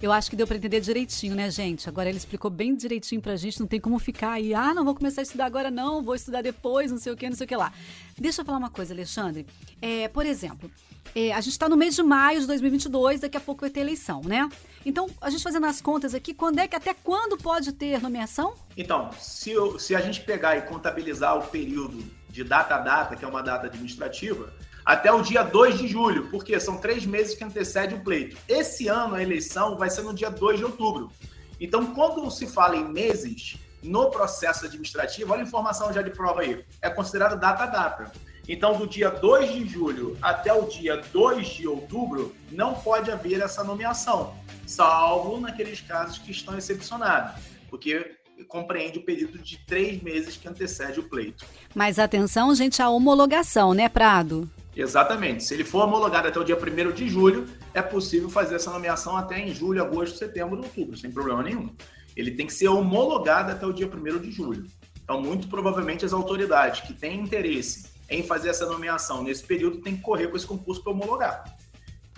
eu 0.00 0.10
acho 0.10 0.28
que 0.28 0.34
deu 0.34 0.48
para 0.48 0.56
entender 0.56 0.80
direitinho, 0.80 1.36
né, 1.36 1.48
gente? 1.48 1.88
Agora 1.88 2.08
ele 2.08 2.18
explicou 2.18 2.50
bem 2.50 2.74
direitinho 2.74 3.20
pra 3.20 3.36
gente, 3.36 3.60
não 3.60 3.68
tem 3.68 3.80
como 3.80 4.00
ficar 4.00 4.32
aí, 4.32 4.52
ah, 4.52 4.74
não 4.74 4.84
vou 4.84 4.96
começar 4.96 5.20
a 5.20 5.22
estudar 5.22 5.46
agora 5.46 5.70
não, 5.70 6.02
vou 6.02 6.16
estudar 6.16 6.42
depois, 6.42 6.90
não 6.90 6.98
sei 6.98 7.12
o 7.12 7.16
que, 7.16 7.28
não 7.28 7.36
sei 7.36 7.44
o 7.44 7.48
que 7.48 7.54
lá. 7.54 7.72
Deixa 8.18 8.40
eu 8.40 8.44
falar 8.44 8.58
uma 8.58 8.70
coisa, 8.70 8.92
Alexandre. 8.92 9.46
É, 9.80 10.08
por 10.08 10.26
exemplo, 10.26 10.68
é, 11.14 11.32
a 11.32 11.40
gente 11.40 11.52
está 11.52 11.68
no 11.68 11.76
mês 11.76 11.94
de 11.94 12.02
maio 12.02 12.40
de 12.40 12.48
2022, 12.48 13.20
daqui 13.20 13.36
a 13.36 13.40
pouco 13.40 13.60
vai 13.60 13.70
ter 13.70 13.78
eleição, 13.78 14.22
né? 14.24 14.48
Então, 14.84 15.08
a 15.20 15.30
gente 15.30 15.42
fazendo 15.42 15.66
as 15.66 15.80
contas 15.80 16.14
aqui, 16.14 16.34
quando 16.34 16.58
é 16.58 16.66
que 16.66 16.74
até 16.74 16.92
quando 16.94 17.36
pode 17.36 17.70
ter 17.72 18.02
nomeação? 18.02 18.54
Então, 18.76 19.08
se, 19.20 19.50
eu, 19.50 19.78
se 19.78 19.94
a 19.94 20.00
gente 20.00 20.22
pegar 20.22 20.56
e 20.56 20.62
contabilizar 20.62 21.38
o 21.38 21.42
período 21.42 22.02
de 22.32 22.42
data 22.42 22.76
a 22.76 22.78
data, 22.78 23.14
que 23.14 23.24
é 23.24 23.28
uma 23.28 23.42
data 23.42 23.66
administrativa, 23.66 24.52
até 24.84 25.12
o 25.12 25.20
dia 25.20 25.42
2 25.42 25.78
de 25.78 25.86
julho, 25.86 26.28
porque 26.30 26.58
são 26.58 26.78
três 26.78 27.04
meses 27.04 27.34
que 27.34 27.44
antecede 27.44 27.94
o 27.94 28.00
pleito. 28.00 28.36
Esse 28.48 28.88
ano 28.88 29.14
a 29.14 29.22
eleição 29.22 29.76
vai 29.76 29.90
ser 29.90 30.02
no 30.02 30.14
dia 30.14 30.30
2 30.30 30.58
de 30.58 30.64
outubro. 30.64 31.12
Então, 31.60 31.94
quando 31.94 32.28
se 32.30 32.46
fala 32.46 32.74
em 32.74 32.88
meses 32.90 33.56
no 33.82 34.10
processo 34.10 34.64
administrativo, 34.64 35.32
olha 35.32 35.42
a 35.42 35.46
informação 35.46 35.92
já 35.92 36.00
de 36.00 36.10
prova 36.10 36.40
aí, 36.40 36.64
é 36.80 36.88
considerado 36.88 37.38
data 37.38 37.64
a 37.64 37.66
data. 37.66 38.12
Então, 38.48 38.76
do 38.76 38.86
dia 38.86 39.10
2 39.10 39.52
de 39.52 39.68
julho 39.68 40.16
até 40.20 40.52
o 40.52 40.62
dia 40.62 40.96
2 40.96 41.46
de 41.46 41.68
outubro, 41.68 42.34
não 42.50 42.74
pode 42.74 43.10
haver 43.10 43.40
essa 43.40 43.62
nomeação, 43.62 44.34
salvo 44.66 45.38
naqueles 45.38 45.80
casos 45.80 46.18
que 46.18 46.30
estão 46.32 46.56
excepcionados, 46.56 47.40
porque 47.68 48.16
compreende 48.44 48.98
o 48.98 49.04
período 49.04 49.38
de 49.38 49.58
três 49.66 50.02
meses 50.02 50.36
que 50.36 50.48
antecede 50.48 51.00
o 51.00 51.04
pleito. 51.04 51.44
Mas 51.74 51.98
atenção, 51.98 52.54
gente, 52.54 52.82
a 52.82 52.88
homologação, 52.88 53.74
né, 53.74 53.88
Prado? 53.88 54.48
Exatamente. 54.74 55.44
Se 55.44 55.54
ele 55.54 55.64
for 55.64 55.84
homologado 55.84 56.28
até 56.28 56.38
o 56.38 56.44
dia 56.44 56.56
1 56.56 56.92
de 56.92 57.08
julho, 57.08 57.46
é 57.74 57.82
possível 57.82 58.30
fazer 58.30 58.56
essa 58.56 58.70
nomeação 58.70 59.16
até 59.16 59.38
em 59.38 59.54
julho, 59.54 59.82
agosto, 59.82 60.18
setembro, 60.18 60.58
outubro, 60.58 60.96
sem 60.96 61.10
problema 61.10 61.42
nenhum. 61.42 61.70
Ele 62.16 62.30
tem 62.30 62.46
que 62.46 62.54
ser 62.54 62.68
homologado 62.68 63.52
até 63.52 63.66
o 63.66 63.72
dia 63.72 63.86
1 63.86 64.18
de 64.18 64.30
julho. 64.30 64.66
Então, 65.02 65.20
muito 65.20 65.48
provavelmente 65.48 66.04
as 66.04 66.12
autoridades 66.12 66.80
que 66.80 66.94
têm 66.94 67.20
interesse 67.20 67.90
em 68.08 68.22
fazer 68.22 68.50
essa 68.50 68.66
nomeação 68.66 69.22
nesse 69.22 69.42
período 69.42 69.78
têm 69.78 69.96
que 69.96 70.02
correr 70.02 70.28
com 70.28 70.36
esse 70.36 70.46
concurso 70.46 70.82
para 70.82 70.92
homologar. 70.92 71.44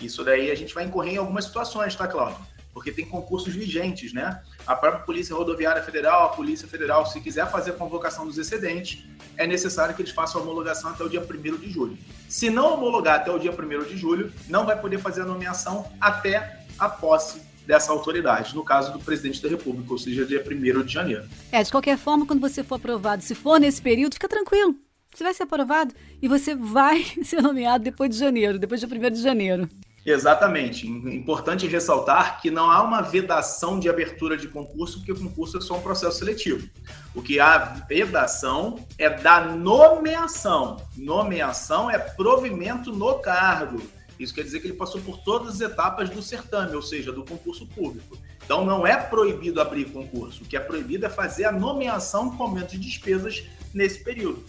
Isso 0.00 0.24
daí 0.24 0.50
a 0.50 0.54
gente 0.54 0.74
vai 0.74 0.84
incorrer 0.84 1.14
em 1.14 1.18
algumas 1.18 1.44
situações, 1.44 1.94
tá, 1.94 2.06
Cláudio? 2.06 2.38
Porque 2.74 2.90
tem 2.90 3.06
concursos 3.06 3.54
vigentes, 3.54 4.12
né? 4.12 4.42
A 4.66 4.74
própria 4.74 5.04
Polícia 5.04 5.34
Rodoviária 5.34 5.82
Federal, 5.82 6.24
a 6.24 6.28
Polícia 6.30 6.66
Federal, 6.66 7.06
se 7.06 7.20
quiser 7.20 7.48
fazer 7.50 7.70
a 7.70 7.74
convocação 7.74 8.26
dos 8.26 8.36
excedentes, 8.36 9.06
é 9.36 9.46
necessário 9.46 9.94
que 9.94 10.02
eles 10.02 10.12
façam 10.12 10.40
a 10.40 10.44
homologação 10.44 10.90
até 10.90 11.04
o 11.04 11.08
dia 11.08 11.22
1 11.22 11.56
de 11.56 11.70
julho. 11.70 11.96
Se 12.28 12.50
não 12.50 12.74
homologar 12.74 13.20
até 13.20 13.30
o 13.30 13.38
dia 13.38 13.52
1 13.52 13.84
de 13.84 13.96
julho, 13.96 14.32
não 14.48 14.66
vai 14.66 14.78
poder 14.78 14.98
fazer 14.98 15.22
a 15.22 15.24
nomeação 15.24 15.90
até 16.00 16.64
a 16.78 16.88
posse 16.88 17.40
dessa 17.66 17.92
autoridade, 17.92 18.54
no 18.54 18.64
caso 18.64 18.92
do 18.92 18.98
presidente 18.98 19.40
da 19.40 19.48
República, 19.48 19.92
ou 19.92 19.98
seja, 19.98 20.26
dia 20.26 20.44
1 20.44 20.82
de 20.82 20.92
janeiro. 20.92 21.24
É, 21.50 21.62
de 21.62 21.70
qualquer 21.70 21.96
forma, 21.96 22.26
quando 22.26 22.40
você 22.40 22.62
for 22.62 22.74
aprovado, 22.74 23.22
se 23.22 23.34
for 23.34 23.58
nesse 23.58 23.80
período, 23.80 24.14
fica 24.14 24.28
tranquilo. 24.28 24.76
Você 25.14 25.22
vai 25.22 25.32
ser 25.32 25.44
aprovado 25.44 25.94
e 26.20 26.26
você 26.26 26.54
vai 26.54 27.04
ser 27.22 27.40
nomeado 27.40 27.84
depois 27.84 28.10
de 28.10 28.18
janeiro, 28.18 28.58
depois 28.58 28.80
de 28.80 28.86
1 28.86 29.10
de 29.10 29.22
janeiro. 29.22 29.68
Exatamente. 30.04 30.86
Importante 30.86 31.66
ressaltar 31.66 32.40
que 32.40 32.50
não 32.50 32.70
há 32.70 32.82
uma 32.82 33.00
vedação 33.00 33.80
de 33.80 33.88
abertura 33.88 34.36
de 34.36 34.48
concurso, 34.48 34.98
porque 34.98 35.12
o 35.12 35.18
concurso 35.18 35.56
é 35.56 35.60
só 35.62 35.76
um 35.78 35.80
processo 35.80 36.18
seletivo. 36.18 36.68
O 37.14 37.22
que 37.22 37.40
há 37.40 37.58
vedação 37.88 38.84
é 38.98 39.08
da 39.08 39.40
nomeação. 39.40 40.76
Nomeação 40.96 41.90
é 41.90 41.98
provimento 41.98 42.92
no 42.92 43.14
cargo. 43.14 43.80
Isso 44.18 44.34
quer 44.34 44.42
dizer 44.42 44.60
que 44.60 44.66
ele 44.66 44.74
passou 44.74 45.00
por 45.00 45.18
todas 45.18 45.54
as 45.54 45.60
etapas 45.60 46.10
do 46.10 46.22
certame, 46.22 46.76
ou 46.76 46.82
seja, 46.82 47.10
do 47.10 47.24
concurso 47.24 47.66
público. 47.66 48.16
Então 48.44 48.64
não 48.64 48.86
é 48.86 48.96
proibido 48.96 49.60
abrir 49.60 49.86
concurso. 49.86 50.44
O 50.44 50.46
que 50.46 50.56
é 50.56 50.60
proibido 50.60 51.06
é 51.06 51.08
fazer 51.08 51.46
a 51.46 51.52
nomeação 51.52 52.36
com 52.36 52.44
aumento 52.44 52.72
de 52.72 52.78
despesas 52.78 53.44
nesse 53.72 54.04
período. 54.04 54.44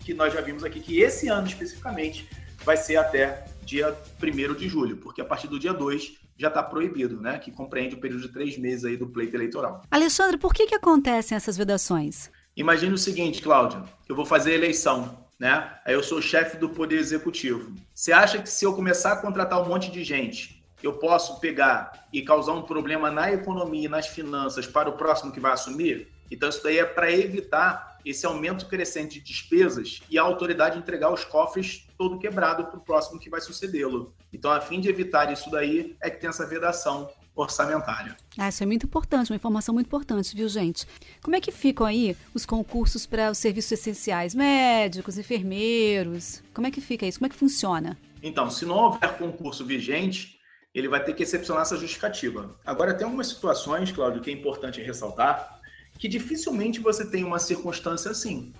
Que 0.00 0.12
nós 0.12 0.32
já 0.32 0.40
vimos 0.42 0.62
aqui 0.62 0.78
que 0.78 1.00
esse 1.00 1.28
ano 1.28 1.46
especificamente 1.46 2.28
vai 2.64 2.76
ser 2.76 2.96
até 2.96 3.44
dia 3.70 3.96
1 4.20 4.54
de 4.54 4.68
julho, 4.68 4.96
porque 4.96 5.20
a 5.20 5.24
partir 5.24 5.46
do 5.46 5.58
dia 5.58 5.72
2 5.72 6.18
já 6.36 6.48
está 6.48 6.60
proibido, 6.60 7.20
né? 7.20 7.38
Que 7.38 7.52
compreende 7.52 7.94
o 7.94 8.00
período 8.00 8.22
de 8.22 8.32
três 8.32 8.58
meses 8.58 8.84
aí 8.84 8.96
do 8.96 9.06
pleito 9.06 9.36
eleitoral. 9.36 9.82
Alexandre, 9.88 10.36
por 10.36 10.52
que, 10.52 10.66
que 10.66 10.74
acontecem 10.74 11.36
essas 11.36 11.56
vedações? 11.56 12.30
Imagine 12.56 12.94
o 12.94 12.98
seguinte, 12.98 13.40
Cláudia, 13.40 13.84
eu 14.08 14.16
vou 14.16 14.26
fazer 14.26 14.54
eleição, 14.54 15.24
né? 15.38 15.72
Aí 15.86 15.94
eu 15.94 16.02
sou 16.02 16.20
chefe 16.20 16.56
do 16.56 16.68
Poder 16.68 16.96
Executivo. 16.96 17.72
Você 17.94 18.10
acha 18.10 18.42
que 18.42 18.48
se 18.48 18.64
eu 18.64 18.74
começar 18.74 19.12
a 19.12 19.16
contratar 19.16 19.62
um 19.62 19.68
monte 19.68 19.90
de 19.90 20.02
gente, 20.02 20.64
eu 20.82 20.94
posso 20.94 21.38
pegar 21.38 22.08
e 22.12 22.22
causar 22.22 22.54
um 22.54 22.62
problema 22.62 23.08
na 23.10 23.32
economia 23.32 23.84
e 23.84 23.88
nas 23.88 24.08
finanças 24.08 24.66
para 24.66 24.88
o 24.88 24.94
próximo 24.94 25.30
que 25.30 25.38
vai 25.38 25.52
assumir? 25.52 26.08
Então, 26.28 26.48
isso 26.48 26.62
daí 26.62 26.78
é 26.78 26.84
para 26.84 27.12
evitar 27.12 27.98
esse 28.04 28.26
aumento 28.26 28.66
crescente 28.66 29.20
de 29.20 29.26
despesas 29.26 30.00
e 30.10 30.18
a 30.18 30.22
autoridade 30.22 30.78
entregar 30.78 31.12
os 31.12 31.24
cofres 31.24 31.86
todo 32.00 32.18
quebrado 32.18 32.64
para 32.64 32.78
o 32.78 32.80
próximo 32.80 33.20
que 33.20 33.28
vai 33.28 33.42
sucedê-lo. 33.42 34.14
Então, 34.32 34.50
a 34.50 34.58
fim 34.58 34.80
de 34.80 34.88
evitar 34.88 35.30
isso 35.30 35.50
daí, 35.50 35.94
é 36.00 36.08
que 36.08 36.18
tem 36.18 36.30
essa 36.30 36.46
vedação 36.46 37.10
orçamentária. 37.34 38.16
Ah, 38.38 38.48
isso 38.48 38.62
é 38.62 38.66
muito 38.66 38.86
importante, 38.86 39.30
uma 39.30 39.36
informação 39.36 39.74
muito 39.74 39.86
importante, 39.86 40.34
viu, 40.34 40.48
gente? 40.48 40.86
Como 41.20 41.36
é 41.36 41.40
que 41.42 41.52
ficam 41.52 41.86
aí 41.86 42.16
os 42.32 42.46
concursos 42.46 43.04
para 43.04 43.30
os 43.30 43.36
serviços 43.36 43.72
essenciais? 43.72 44.34
Médicos, 44.34 45.18
enfermeiros? 45.18 46.42
Como 46.54 46.66
é 46.66 46.70
que 46.70 46.80
fica 46.80 47.04
isso? 47.04 47.18
Como 47.18 47.26
é 47.26 47.28
que 47.28 47.36
funciona? 47.36 47.98
Então, 48.22 48.48
se 48.48 48.64
não 48.64 48.76
houver 48.76 49.18
concurso 49.18 49.62
vigente, 49.66 50.38
ele 50.74 50.88
vai 50.88 51.04
ter 51.04 51.12
que 51.12 51.22
excepcionar 51.22 51.64
essa 51.64 51.76
justificativa. 51.76 52.58
Agora, 52.64 52.94
tem 52.94 53.04
algumas 53.04 53.26
situações, 53.26 53.92
Cláudio, 53.92 54.22
que 54.22 54.30
é 54.30 54.32
importante 54.32 54.80
ressaltar, 54.80 55.60
que 55.98 56.08
dificilmente 56.08 56.80
você 56.80 57.04
tem 57.04 57.24
uma 57.24 57.38
circunstância 57.38 58.10
assim. 58.10 58.54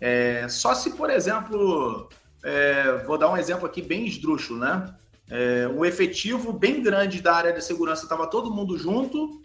É, 0.00 0.48
só 0.48 0.74
se, 0.74 0.92
por 0.92 1.10
exemplo, 1.10 2.08
é, 2.46 3.02
vou 3.04 3.18
dar 3.18 3.28
um 3.28 3.36
exemplo 3.36 3.66
aqui 3.66 3.82
bem 3.82 4.06
esdrúxulo, 4.06 4.60
né? 4.60 4.94
É, 5.28 5.66
um 5.66 5.84
efetivo 5.84 6.52
bem 6.52 6.80
grande 6.80 7.20
da 7.20 7.34
área 7.34 7.52
de 7.52 7.60
segurança 7.62 8.04
estava 8.04 8.28
todo 8.28 8.54
mundo 8.54 8.78
junto 8.78 9.42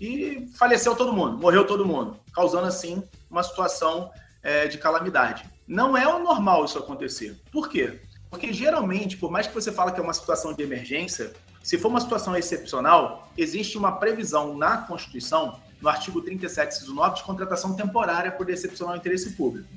e 0.00 0.46
faleceu 0.56 0.94
todo 0.94 1.12
mundo, 1.12 1.36
morreu 1.36 1.66
todo 1.66 1.84
mundo, 1.84 2.16
causando 2.32 2.68
assim 2.68 3.02
uma 3.28 3.42
situação 3.42 4.12
é, 4.40 4.68
de 4.68 4.78
calamidade. 4.78 5.44
Não 5.66 5.96
é 5.96 6.06
o 6.06 6.22
normal 6.22 6.64
isso 6.64 6.78
acontecer. 6.78 7.36
Por 7.50 7.68
quê? 7.68 8.00
Porque 8.30 8.52
geralmente, 8.52 9.16
por 9.16 9.32
mais 9.32 9.48
que 9.48 9.54
você 9.54 9.72
fale 9.72 9.90
que 9.90 9.98
é 9.98 10.02
uma 10.02 10.14
situação 10.14 10.54
de 10.54 10.62
emergência, 10.62 11.32
se 11.60 11.76
for 11.76 11.88
uma 11.88 12.00
situação 12.00 12.36
excepcional, 12.36 13.28
existe 13.36 13.76
uma 13.76 13.90
previsão 13.90 14.56
na 14.56 14.76
Constituição 14.78 15.58
no 15.82 15.88
artigo 15.88 16.20
37, 16.20 16.76
inciso 16.76 16.94
9, 16.94 17.16
de 17.16 17.24
contratação 17.24 17.74
temporária 17.74 18.30
por 18.30 18.48
excepcional 18.48 18.96
interesse 18.96 19.32
público. 19.32 19.68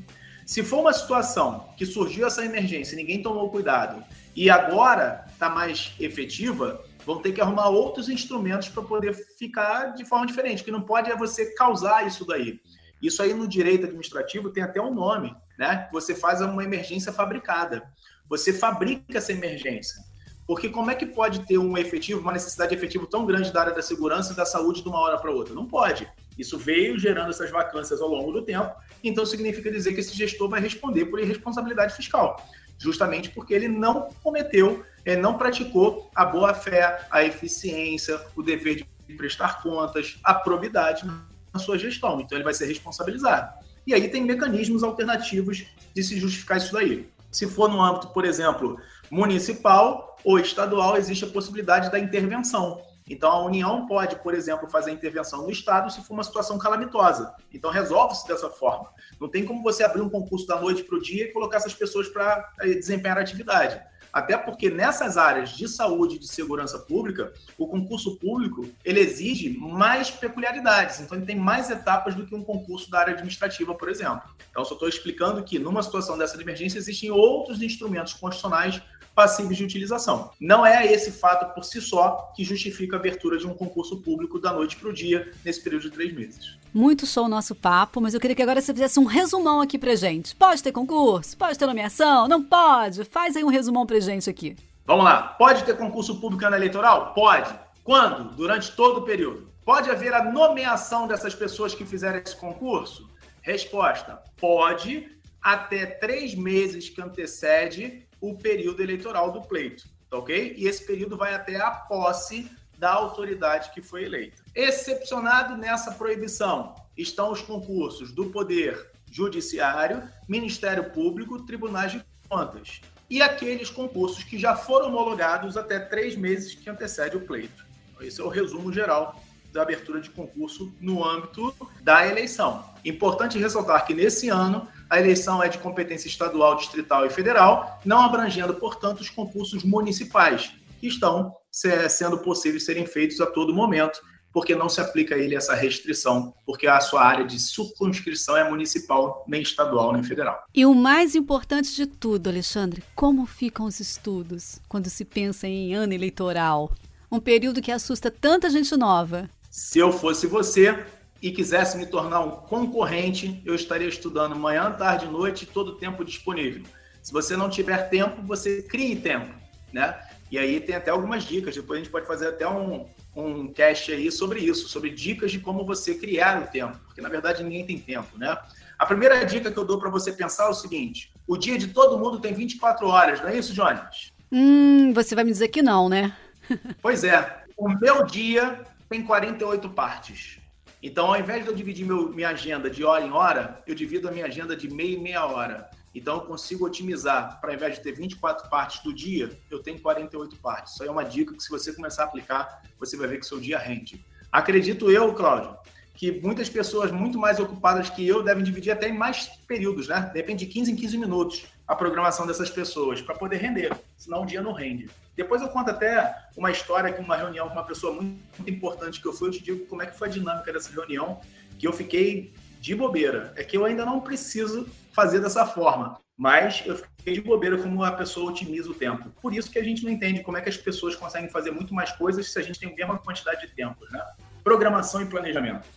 Se 0.48 0.63
for 0.63 0.80
uma 0.80 0.94
situação 0.94 1.68
que 1.75 1.86
surgiu 1.86 2.25
essa 2.25 2.44
emergência 2.44 2.94
e 2.94 2.98
ninguém 2.98 3.22
tomou 3.22 3.50
cuidado 3.50 4.01
e 4.34 4.50
agora 4.50 5.25
está 5.30 5.50
mais 5.50 5.92
efetiva, 6.00 6.82
vão 7.06 7.22
ter 7.22 7.34
que 7.34 7.42
arrumar 7.42 7.68
outros 7.68 8.08
instrumentos 8.08 8.70
para 8.70 8.82
poder 8.82 9.13
ficar 9.38 9.88
de 9.88 10.06
forma 10.06 10.25
diferente. 10.25 10.63
Que 10.63 10.72
não 10.72 10.82
pode 10.82 11.12
é 11.12 11.18
você 11.18 11.54
causar 11.54 12.08
isso 12.08 12.24
daí. 12.24 12.62
Isso 13.01 13.22
aí 13.22 13.34
no 13.34 13.46
direito 13.46 13.88
administrativo 13.88 14.50
tem 14.50 14.63
até 14.63 14.82
um 14.82 14.94
nome, 14.94 15.36
né? 15.60 15.89
Você 15.92 16.16
faz 16.16 16.39
uma 16.39 16.63
emergência 16.63 17.12
fabricada. 17.12 17.84
Você 18.30 18.54
fabrica 18.54 19.18
essa 19.18 19.34
emergência. 19.34 20.01
Porque 20.48 20.70
como 20.70 20.89
é 20.89 20.96
que 20.96 21.06
pode 21.06 21.46
ter 21.46 21.58
um 21.58 21.77
efetivo, 21.77 22.22
uma 22.22 22.32
necessidade 22.32 22.74
efetiva 22.74 23.06
tão 23.06 23.25
grande 23.25 23.51
da 23.51 23.60
área 23.60 23.74
da 23.74 23.82
segurança 23.82 24.32
e 24.32 24.36
da 24.38 24.46
saúde 24.46 24.82
de 24.82 24.88
uma 24.88 25.00
hora 25.01 25.18
para 25.18 25.30
outra? 25.30 25.54
Não 25.54 25.66
pode. 25.66 26.10
Isso 26.38 26.58
veio 26.58 27.00
gerando 27.00 27.29
essas 27.29 27.50
vacâncias 27.50 28.01
ao 28.01 28.08
longo 28.08 28.32
do 28.32 28.41
tempo, 28.44 28.74
então 29.03 29.25
significa 29.25 29.72
dizer 29.72 29.94
que 29.94 30.00
esse 30.00 30.15
gestor 30.15 30.50
vai 30.50 30.62
responder 30.62 31.06
por 31.06 31.20
irresponsabilidade 31.20 31.96
fiscal, 31.96 32.46
justamente 32.77 33.29
porque 33.29 33.53
ele 33.53 33.67
não 33.67 34.10
cometeu, 34.24 34.84
ele 35.06 35.22
não 35.22 35.38
praticou 35.38 36.10
a 36.13 36.25
boa-fé, 36.25 37.08
a 37.10 37.24
eficiência, 37.24 38.20
o 38.36 38.44
dever 38.44 38.75
de 38.75 39.13
prestar 39.15 39.62
contas, 39.63 40.20
a 40.24 40.34
probidade 40.34 41.06
na 41.53 41.60
sua 41.60 41.77
gestão. 41.77 42.20
Então 42.22 42.38
ele 42.38 42.44
vai 42.44 42.53
ser 42.53 42.65
responsabilizado. 42.65 43.51
E 43.86 43.94
aí 43.94 44.10
tem 44.10 44.24
mecanismos 44.24 44.84
alternativos 44.84 45.65
de 45.96 46.03
se 46.03 46.20
justificar 46.20 46.58
isso 46.58 46.74
daí. 46.74 47.10
Se 47.32 47.48
for 47.48 47.70
no 47.70 47.82
âmbito, 47.82 48.10
por 48.10 48.25
exemplo, 48.25 48.77
municipal 49.10 50.17
ou 50.24 50.39
estadual, 50.39 50.98
existe 50.98 51.24
a 51.24 51.27
possibilidade 51.27 51.89
da 51.89 52.00
intervenção. 52.00 52.82
Então, 53.10 53.32
a 53.32 53.46
União 53.46 53.86
pode, 53.86 54.18
por 54.18 54.34
exemplo, 54.34 54.68
fazer 54.68 54.92
intervenção 54.92 55.44
no 55.44 55.52
Estado 55.52 55.92
se 55.92 56.02
for 56.02 56.14
uma 56.14 56.24
situação 56.24 56.58
calamitosa. 56.58 57.34
Então, 57.54 57.72
resolve-se 57.72 58.28
dessa 58.28 58.50
forma. 58.50 58.90
Não 59.20 59.30
tem 59.30 59.46
como 59.46 59.64
você 59.64 59.84
abrir 59.84 60.02
um 60.02 60.10
concurso 60.10 60.46
da 60.46 60.60
noite 60.60 60.84
para 60.84 60.98
o 60.98 61.02
dia 61.02 61.26
e 61.26 61.32
colocar 61.32 61.58
essas 61.58 61.74
pessoas 61.74 62.10
para 62.10 62.52
eh, 62.62 62.74
desempenhar 62.74 63.18
a 63.18 63.22
atividade. 63.22 63.82
Até 64.12 64.38
porque 64.38 64.70
nessas 64.70 65.18
áreas 65.18 65.52
de 65.52 65.68
saúde 65.68 66.16
e 66.16 66.20
de 66.20 66.28
segurança 66.28 66.80
pública, 66.80 67.32
o 67.58 67.68
concurso 67.68 68.18
público 68.18 68.68
ele 68.84 69.00
exige 69.00 69.58
mais 69.58 70.10
peculiaridades. 70.10 71.00
Então, 71.00 71.18
ele 71.18 71.26
tem 71.26 71.36
mais 71.36 71.70
etapas 71.70 72.16
do 72.16 72.26
que 72.26 72.36
um 72.36 72.44
concurso 72.44 72.90
da 72.90 73.00
área 73.00 73.14
administrativa, 73.14 73.76
por 73.76 73.90
exemplo. 73.90 74.24
Então, 74.50 74.66
só 74.66 74.74
estou 74.74 74.90
explicando 74.90 75.44
que 75.44 75.60
numa 75.60 75.84
situação 75.84 76.18
dessa 76.18 76.36
de 76.36 76.44
emergência 76.44 76.78
existem 76.78 77.12
outros 77.12 77.62
instrumentos 77.62 78.14
constitucionais 78.14 78.82
passíveis 79.17 79.57
de 79.57 79.63
utilização. 79.63 80.29
Não 80.39 80.63
é 80.63 80.86
esse 80.93 81.12
fato 81.12 81.51
por 81.55 81.65
si 81.65 81.81
só 81.81 82.31
que 82.36 82.43
justifica 82.43 82.95
a 82.95 83.00
abertura 83.00 83.39
de 83.39 83.47
um 83.47 83.53
concurso 83.55 84.00
público 84.00 84.39
da 84.39 84.53
noite 84.53 84.75
para 84.75 84.89
o 84.89 84.93
dia 84.93 85.31
nesse 85.43 85.59
período 85.63 85.81
de 85.81 85.89
três 85.89 86.13
meses. 86.13 86.55
Muito 86.71 87.07
show 87.07 87.25
o 87.25 87.27
nosso 87.27 87.55
papo, 87.55 88.00
mas 88.00 88.13
eu 88.13 88.19
queria 88.19 88.36
que 88.36 88.43
agora 88.43 88.62
você 88.62 88.71
fizesse 88.71 89.00
um 89.00 89.05
resumão 89.05 89.59
aqui 89.59 89.79
pra 89.79 89.95
gente. 89.95 90.36
Pode 90.36 90.62
ter 90.62 90.71
concurso? 90.71 91.36
Pode 91.36 91.57
ter 91.57 91.65
nomeação? 91.65 92.27
Não 92.27 92.43
pode? 92.43 93.05
Faz 93.05 93.36
aí 93.36 93.43
um 93.43 93.50
resumão 93.50 93.88
pra 93.88 94.00
gente 94.00 94.29
aqui. 94.29 94.55
Vamos 94.86 95.03
lá. 95.03 95.24
Pode 95.24 95.63
ter 95.63 95.75
concurso 95.75 96.21
público 96.21 96.45
ano 96.45 96.55
eleitoral? 96.55 97.15
Pode. 97.15 97.51
Quando? 97.83 98.36
Durante 98.36 98.71
todo 98.74 99.00
o 99.00 99.01
período. 99.01 99.51
Pode 99.65 99.89
haver 99.89 100.13
a 100.13 100.31
nomeação 100.31 101.07
dessas 101.07 101.33
pessoas 101.33 101.74
que 101.74 101.83
fizeram 101.83 102.19
esse 102.19 102.36
concurso? 102.36 103.09
Resposta: 103.41 104.21
pode, 104.39 105.09
até 105.41 105.88
três 105.88 106.36
meses 106.36 106.88
que 106.88 107.01
antecede 107.01 108.07
o 108.19 108.38
período 108.38 108.81
eleitoral 108.81 109.31
do 109.31 109.41
pleito, 109.41 109.83
tá 110.09 110.17
ok? 110.17 110.55
E 110.57 110.67
esse 110.67 110.86
período 110.86 111.17
vai 111.17 111.33
até 111.33 111.57
a 111.57 111.71
posse 111.71 112.50
da 112.77 112.91
autoridade 112.91 113.71
que 113.71 113.81
foi 113.81 114.03
eleita. 114.03 114.43
Excepcionado 114.55 115.57
nessa 115.57 115.91
proibição 115.91 116.75
estão 116.95 117.31
os 117.31 117.41
concursos 117.41 118.12
do 118.12 118.27
Poder 118.27 118.91
Judiciário, 119.12 120.03
Ministério 120.27 120.91
Público, 120.91 121.43
Tribunais 121.45 121.91
de 121.91 122.05
Contas 122.29 122.81
e 123.09 123.21
aqueles 123.21 123.69
concursos 123.69 124.24
que 124.24 124.38
já 124.38 124.55
foram 124.55 124.88
homologados 124.88 125.55
até 125.55 125.79
três 125.79 126.15
meses 126.15 126.53
que 126.53 126.69
antecede 126.69 127.15
o 127.15 127.21
pleito. 127.21 127.65
Esse 128.01 128.21
é 128.21 128.24
o 128.24 128.27
resumo 128.27 128.71
geral 128.71 129.19
da 129.51 129.62
abertura 129.62 130.01
de 130.01 130.09
concurso 130.09 130.74
no 130.79 131.03
âmbito 131.03 131.55
da 131.81 132.05
eleição. 132.05 132.63
Importante 132.83 133.39
ressaltar 133.39 133.86
que 133.86 133.93
nesse 133.93 134.29
ano 134.29 134.67
a 134.89 135.00
eleição 135.00 135.44
é 135.44 135.50
de 135.50 135.58
competência 135.58 136.08
estadual, 136.08 136.56
distrital 136.56 137.06
e 137.06 137.10
federal, 137.10 137.79
não 137.84 138.00
abrangendo, 138.00 138.53
portanto, 138.53 139.01
os 139.01 139.10
concursos 139.10 139.63
municipais, 139.63 140.51
que 140.79 140.88
estão 140.88 141.34
sendo 141.51 142.20
possíveis 142.20 142.65
serem 142.65 142.86
feitos 142.86 143.20
a 143.20 143.25
todo 143.25 143.53
momento, 143.53 144.00
porque 144.32 144.56
não 144.56 144.70
se 144.70 144.79
aplica 144.79 145.15
a 145.15 145.17
ele 145.17 145.36
essa 145.36 145.56
restrição, 145.56 146.34
porque 146.46 146.67
a 146.67 146.79
sua 146.79 147.03
área 147.03 147.25
de 147.25 147.39
circunscrição 147.39 148.38
é 148.38 148.48
municipal, 148.48 149.25
nem 149.27 149.41
estadual, 149.41 149.94
nem 149.94 150.03
federal. 150.03 150.44
E 150.53 150.65
o 150.65 150.75
mais 150.75 151.15
importante 151.15 151.75
de 151.75 151.88
tudo, 151.88 152.29
Alexandre, 152.29 152.84
como 152.94 153.25
ficam 153.25 153.65
os 153.65 153.79
estudos 153.79 154.60
quando 154.70 154.89
se 154.89 155.03
pensa 155.03 155.48
em 155.48 155.74
ano 155.74 155.94
eleitoral? 155.94 156.72
Um 157.12 157.20
período 157.20 157.62
que 157.62 157.72
assusta 157.72 158.12
tanta 158.12 158.50
gente 158.50 158.75
nova. 158.77 159.27
Se 159.50 159.79
eu 159.79 159.91
fosse 159.91 160.27
você 160.27 160.86
e 161.21 161.31
quisesse 161.31 161.77
me 161.77 161.86
tornar 161.86 162.21
um 162.21 162.31
concorrente, 162.31 163.41
eu 163.45 163.55
estaria 163.55 163.88
estudando 163.88 164.36
manhã, 164.36 164.71
tarde, 164.71 165.05
noite, 165.07 165.45
todo 165.45 165.69
o 165.69 165.75
tempo 165.75 166.05
disponível. 166.05 166.63
Se 167.01 167.12
você 167.12 167.36
não 167.36 167.50
tiver 167.50 167.89
tempo, 167.89 168.21
você 168.21 168.62
crie 168.62 168.95
tempo, 168.95 169.33
né? 169.71 169.97
E 170.29 170.38
aí 170.38 170.59
tem 170.59 170.75
até 170.75 170.91
algumas 170.91 171.24
dicas, 171.24 171.55
depois 171.55 171.79
a 171.79 171.83
gente 171.83 171.91
pode 171.91 172.05
fazer 172.05 172.27
até 172.27 172.47
um, 172.47 172.86
um 173.15 173.47
cast 173.47 173.91
aí 173.91 174.12
sobre 174.12 174.41
isso, 174.41 174.67
sobre 174.67 174.89
dicas 174.89 175.31
de 175.31 175.39
como 175.39 175.65
você 175.65 175.95
criar 175.95 176.41
o 176.41 176.47
tempo, 176.47 176.77
porque 176.86 177.01
na 177.01 177.09
verdade 177.09 177.43
ninguém 177.43 177.65
tem 177.65 177.79
tempo, 177.79 178.17
né? 178.17 178.38
A 178.77 178.86
primeira 178.86 179.25
dica 179.25 179.51
que 179.51 179.57
eu 179.57 179.65
dou 179.65 179.79
para 179.79 179.89
você 179.89 180.12
pensar 180.12 180.45
é 180.45 180.50
o 180.50 180.53
seguinte: 180.53 181.12
o 181.25 181.38
dia 181.38 181.57
de 181.57 181.67
todo 181.67 181.97
mundo 181.97 182.19
tem 182.19 182.33
24 182.33 182.88
horas, 182.88 183.21
não 183.21 183.29
é 183.29 183.38
isso, 183.38 183.53
Jones? 183.53 184.12
Hum, 184.31 184.93
você 184.93 185.15
vai 185.15 185.24
me 185.24 185.31
dizer 185.31 185.47
que 185.47 185.62
não, 185.62 185.89
né? 185.89 186.15
pois 186.81 187.03
é. 187.03 187.43
O 187.55 187.69
meu 187.69 188.05
dia 188.05 188.62
tem 188.88 189.01
48 189.03 189.69
partes. 189.69 190.37
Então, 190.81 191.07
ao 191.07 191.19
invés 191.19 191.43
de 191.43 191.50
eu 191.50 191.55
dividir 191.55 191.86
meu, 191.86 192.10
minha 192.10 192.29
agenda 192.29 192.69
de 192.69 192.84
hora 192.84 193.03
em 193.03 193.12
hora, 193.12 193.63
eu 193.65 193.74
divido 193.74 194.07
a 194.07 194.12
minha 194.12 194.25
agenda 194.25 194.55
de 194.55 194.69
meia 194.69 194.96
e 194.96 195.00
meia 195.00 195.25
hora. 195.25 195.69
Então, 195.93 196.15
eu 196.15 196.22
consigo 196.22 196.65
otimizar. 196.65 197.41
Para, 197.41 197.51
ao 197.51 197.55
invés 197.55 197.75
de 197.75 197.81
ter 197.81 197.93
24 197.93 198.50
partes 198.50 198.84
do 198.84 198.93
dia, 198.93 199.31
eu 199.50 199.60
tenho 199.60 199.79
48 199.81 200.36
partes. 200.38 200.74
Isso 200.74 200.84
aí 200.84 200.89
é 200.89 200.91
uma 200.91 201.03
dica 201.03 201.34
que, 201.34 201.41
se 201.41 201.50
você 201.50 201.74
começar 201.74 202.03
a 202.03 202.05
aplicar, 202.05 202.62
você 202.79 202.96
vai 202.96 203.07
ver 203.07 203.19
que 203.19 203.25
seu 203.25 203.39
dia 203.39 203.57
rende. 203.57 204.05
Acredito 204.31 204.91
eu, 204.91 205.13
Cláudio, 205.13 205.57
que 205.96 206.12
muitas 206.22 206.48
pessoas 206.48 206.91
muito 206.91 207.17
mais 207.17 207.39
ocupadas 207.39 207.89
que 207.89 208.07
eu 208.07 208.22
devem 208.22 208.43
dividir 208.43 208.72
até 208.72 208.88
em 208.88 208.93
mais 208.93 209.27
períodos, 209.48 209.88
né? 209.88 210.12
Depende 210.13 210.46
de 210.46 210.51
15 210.53 210.72
em 210.72 210.75
15 210.75 210.98
minutos 211.00 211.48
a 211.67 211.75
programação 211.75 212.27
dessas 212.27 212.51
pessoas 212.51 213.01
para 213.01 213.15
poder 213.15 213.38
render, 213.38 213.75
senão 213.98 214.22
o 214.22 214.25
dia 214.25 214.41
não 214.41 214.53
rende. 214.53 214.88
Depois 215.17 215.41
eu 215.41 215.50
conto 215.50 215.71
até 215.71 216.15
uma 216.38 216.51
história 216.51 216.93
com 216.93 217.01
uma 217.01 217.17
reunião 217.17 217.47
com 217.47 217.55
uma 217.55 217.65
pessoa 217.65 217.91
muito, 217.91 218.21
importante 218.47 219.01
que 219.01 219.07
eu 219.07 219.12
fui, 219.12 219.29
eu 219.29 219.31
te 219.31 219.43
digo 219.43 219.65
como 219.65 219.81
é 219.81 219.88
que 219.88 219.97
foi 219.97 220.07
a 220.07 220.12
dinâmica 220.12 220.53
dessa 220.53 220.71
reunião, 220.71 221.19
que 221.57 221.67
eu 221.67 221.74
fiquei 221.74 222.31
de 222.62 222.75
bobeira. 222.75 223.33
É 223.36 223.43
que 223.43 223.57
eu 223.57 223.65
ainda 223.65 223.83
não 223.83 224.00
preciso 224.00 224.69
fazer 224.93 225.19
dessa 225.19 225.43
forma. 225.43 226.00
Mas 226.15 226.63
eu 226.65 226.75
fiquei 226.75 227.13
de 227.13 227.21
bobeira 227.21 227.57
como 227.57 227.83
a 227.83 227.91
pessoa 227.91 228.31
otimiza 228.31 228.69
o 228.69 228.75
tempo. 228.75 229.09
Por 229.21 229.33
isso 229.33 229.51
que 229.51 229.57
a 229.57 229.63
gente 229.63 229.83
não 229.83 229.91
entende 229.91 230.21
como 230.21 230.38
é 230.38 230.41
que 230.41 230.50
as 230.50 230.57
pessoas 230.57 230.95
conseguem 230.95 231.29
fazer 231.29 231.50
muito 231.50 231.74
mais 231.74 231.91
coisas 231.91 232.31
se 232.31 232.38
a 232.38 232.41
gente 232.43 232.59
tem 232.59 232.71
a 232.71 232.75
mesma 232.75 232.97
quantidade 233.00 233.41
de 233.41 233.53
tempo, 233.53 233.77
né? 233.91 234.03
Programação 234.43 235.01
e 235.01 235.05
planejamento. 235.05 235.67